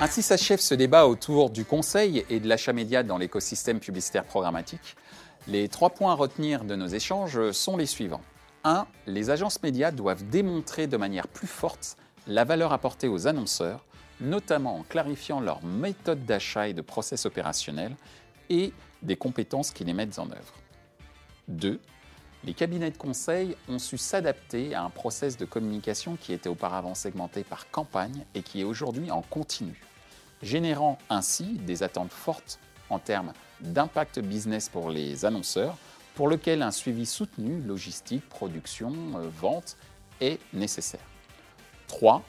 Ainsi 0.00 0.22
s'achève 0.22 0.60
ce 0.60 0.74
débat 0.74 1.06
autour 1.06 1.50
du 1.50 1.64
conseil 1.64 2.24
et 2.30 2.38
de 2.38 2.48
l'achat 2.48 2.72
média 2.72 3.02
dans 3.02 3.18
l'écosystème 3.18 3.80
publicitaire 3.80 4.24
programmatique. 4.24 4.96
Les 5.48 5.66
trois 5.70 5.88
points 5.88 6.12
à 6.12 6.14
retenir 6.14 6.62
de 6.64 6.76
nos 6.76 6.88
échanges 6.88 7.52
sont 7.52 7.78
les 7.78 7.86
suivants. 7.86 8.20
1. 8.64 8.86
Les 9.06 9.30
agences 9.30 9.62
médias 9.62 9.90
doivent 9.90 10.28
démontrer 10.28 10.86
de 10.86 10.98
manière 10.98 11.26
plus 11.26 11.46
forte 11.46 11.96
la 12.26 12.44
valeur 12.44 12.74
apportée 12.74 13.08
aux 13.08 13.26
annonceurs, 13.26 13.86
notamment 14.20 14.76
en 14.76 14.82
clarifiant 14.82 15.40
leurs 15.40 15.64
méthodes 15.64 16.26
d'achat 16.26 16.68
et 16.68 16.74
de 16.74 16.82
process 16.82 17.24
opérationnels 17.24 17.96
et 18.50 18.74
des 19.00 19.16
compétences 19.16 19.70
qui 19.70 19.84
les 19.84 19.94
mettent 19.94 20.18
en 20.18 20.30
œuvre. 20.30 20.52
2. 21.48 21.80
Les 22.44 22.52
cabinets 22.52 22.90
de 22.90 22.98
conseil 22.98 23.56
ont 23.70 23.78
su 23.78 23.96
s'adapter 23.96 24.74
à 24.74 24.82
un 24.82 24.90
process 24.90 25.38
de 25.38 25.46
communication 25.46 26.16
qui 26.16 26.34
était 26.34 26.50
auparavant 26.50 26.94
segmenté 26.94 27.42
par 27.42 27.70
campagne 27.70 28.26
et 28.34 28.42
qui 28.42 28.60
est 28.60 28.64
aujourd'hui 28.64 29.10
en 29.10 29.22
continu, 29.22 29.80
générant 30.42 30.98
ainsi 31.08 31.54
des 31.54 31.82
attentes 31.82 32.12
fortes 32.12 32.60
en 32.90 32.98
termes 32.98 33.32
d'impact 33.60 34.20
business 34.20 34.68
pour 34.68 34.90
les 34.90 35.24
annonceurs, 35.24 35.76
pour 36.14 36.28
lequel 36.28 36.62
un 36.62 36.70
suivi 36.70 37.06
soutenu, 37.06 37.60
logistique, 37.60 38.28
production, 38.28 38.92
euh, 39.16 39.28
vente, 39.40 39.76
est 40.20 40.40
nécessaire. 40.52 41.06
3. 41.88 42.22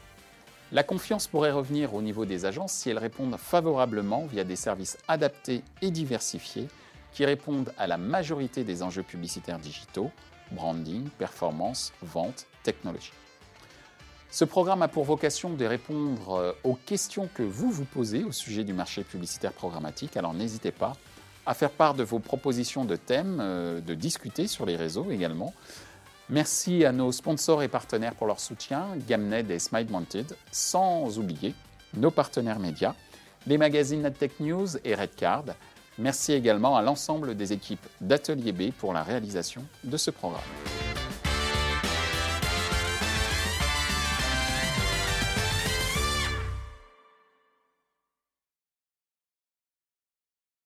La 0.71 0.83
confiance 0.83 1.27
pourrait 1.27 1.51
revenir 1.51 1.95
au 1.95 2.01
niveau 2.01 2.25
des 2.25 2.45
agences 2.45 2.73
si 2.73 2.89
elles 2.89 2.99
répondent 2.99 3.35
favorablement 3.37 4.25
via 4.27 4.43
des 4.43 4.55
services 4.55 4.97
adaptés 5.07 5.63
et 5.81 5.89
diversifiés 5.89 6.67
qui 7.11 7.25
répondent 7.25 7.73
à 7.77 7.87
la 7.87 7.97
majorité 7.97 8.63
des 8.63 8.83
enjeux 8.83 9.01
publicitaires 9.01 9.57
digitaux, 9.57 10.11
branding, 10.51 11.09
performance, 11.17 11.91
vente, 12.03 12.45
technologie. 12.63 13.13
Ce 14.31 14.45
programme 14.45 14.83
a 14.83 14.87
pour 14.87 15.05
vocation 15.05 15.49
de 15.49 15.65
répondre 15.65 16.35
euh, 16.35 16.53
aux 16.63 16.75
questions 16.75 17.27
que 17.33 17.41
vous 17.41 17.71
vous 17.71 17.85
posez 17.85 18.23
au 18.23 18.31
sujet 18.31 18.63
du 18.63 18.73
marché 18.73 19.03
publicitaire 19.03 19.53
programmatique, 19.53 20.15
alors 20.17 20.35
n'hésitez 20.35 20.71
pas 20.71 20.93
à 21.49 21.55
faire 21.55 21.71
part 21.71 21.95
de 21.95 22.03
vos 22.03 22.19
propositions 22.19 22.85
de 22.85 22.95
thèmes, 22.95 23.39
euh, 23.41 23.81
de 23.81 23.95
discuter 23.95 24.45
sur 24.45 24.67
les 24.67 24.75
réseaux 24.75 25.09
également. 25.09 25.55
Merci 26.29 26.85
à 26.85 26.91
nos 26.91 27.11
sponsors 27.11 27.63
et 27.63 27.67
partenaires 27.67 28.13
pour 28.13 28.27
leur 28.27 28.39
soutien, 28.39 28.89
Gamned 29.07 29.49
et 29.49 29.57
Mounted, 29.89 30.35
sans 30.51 31.17
oublier 31.17 31.55
nos 31.95 32.11
partenaires 32.11 32.59
médias, 32.59 32.93
les 33.47 33.57
magazines 33.57 34.03
NetTech 34.03 34.39
News 34.39 34.77
et 34.85 34.93
Redcard. 34.93 35.45
Merci 35.97 36.33
également 36.33 36.77
à 36.77 36.83
l'ensemble 36.83 37.35
des 37.35 37.51
équipes 37.51 37.87
d'Atelier 37.99 38.51
B 38.51 38.71
pour 38.71 38.93
la 38.93 39.01
réalisation 39.01 39.65
de 39.83 39.97
ce 39.97 40.11
programme. 40.11 40.43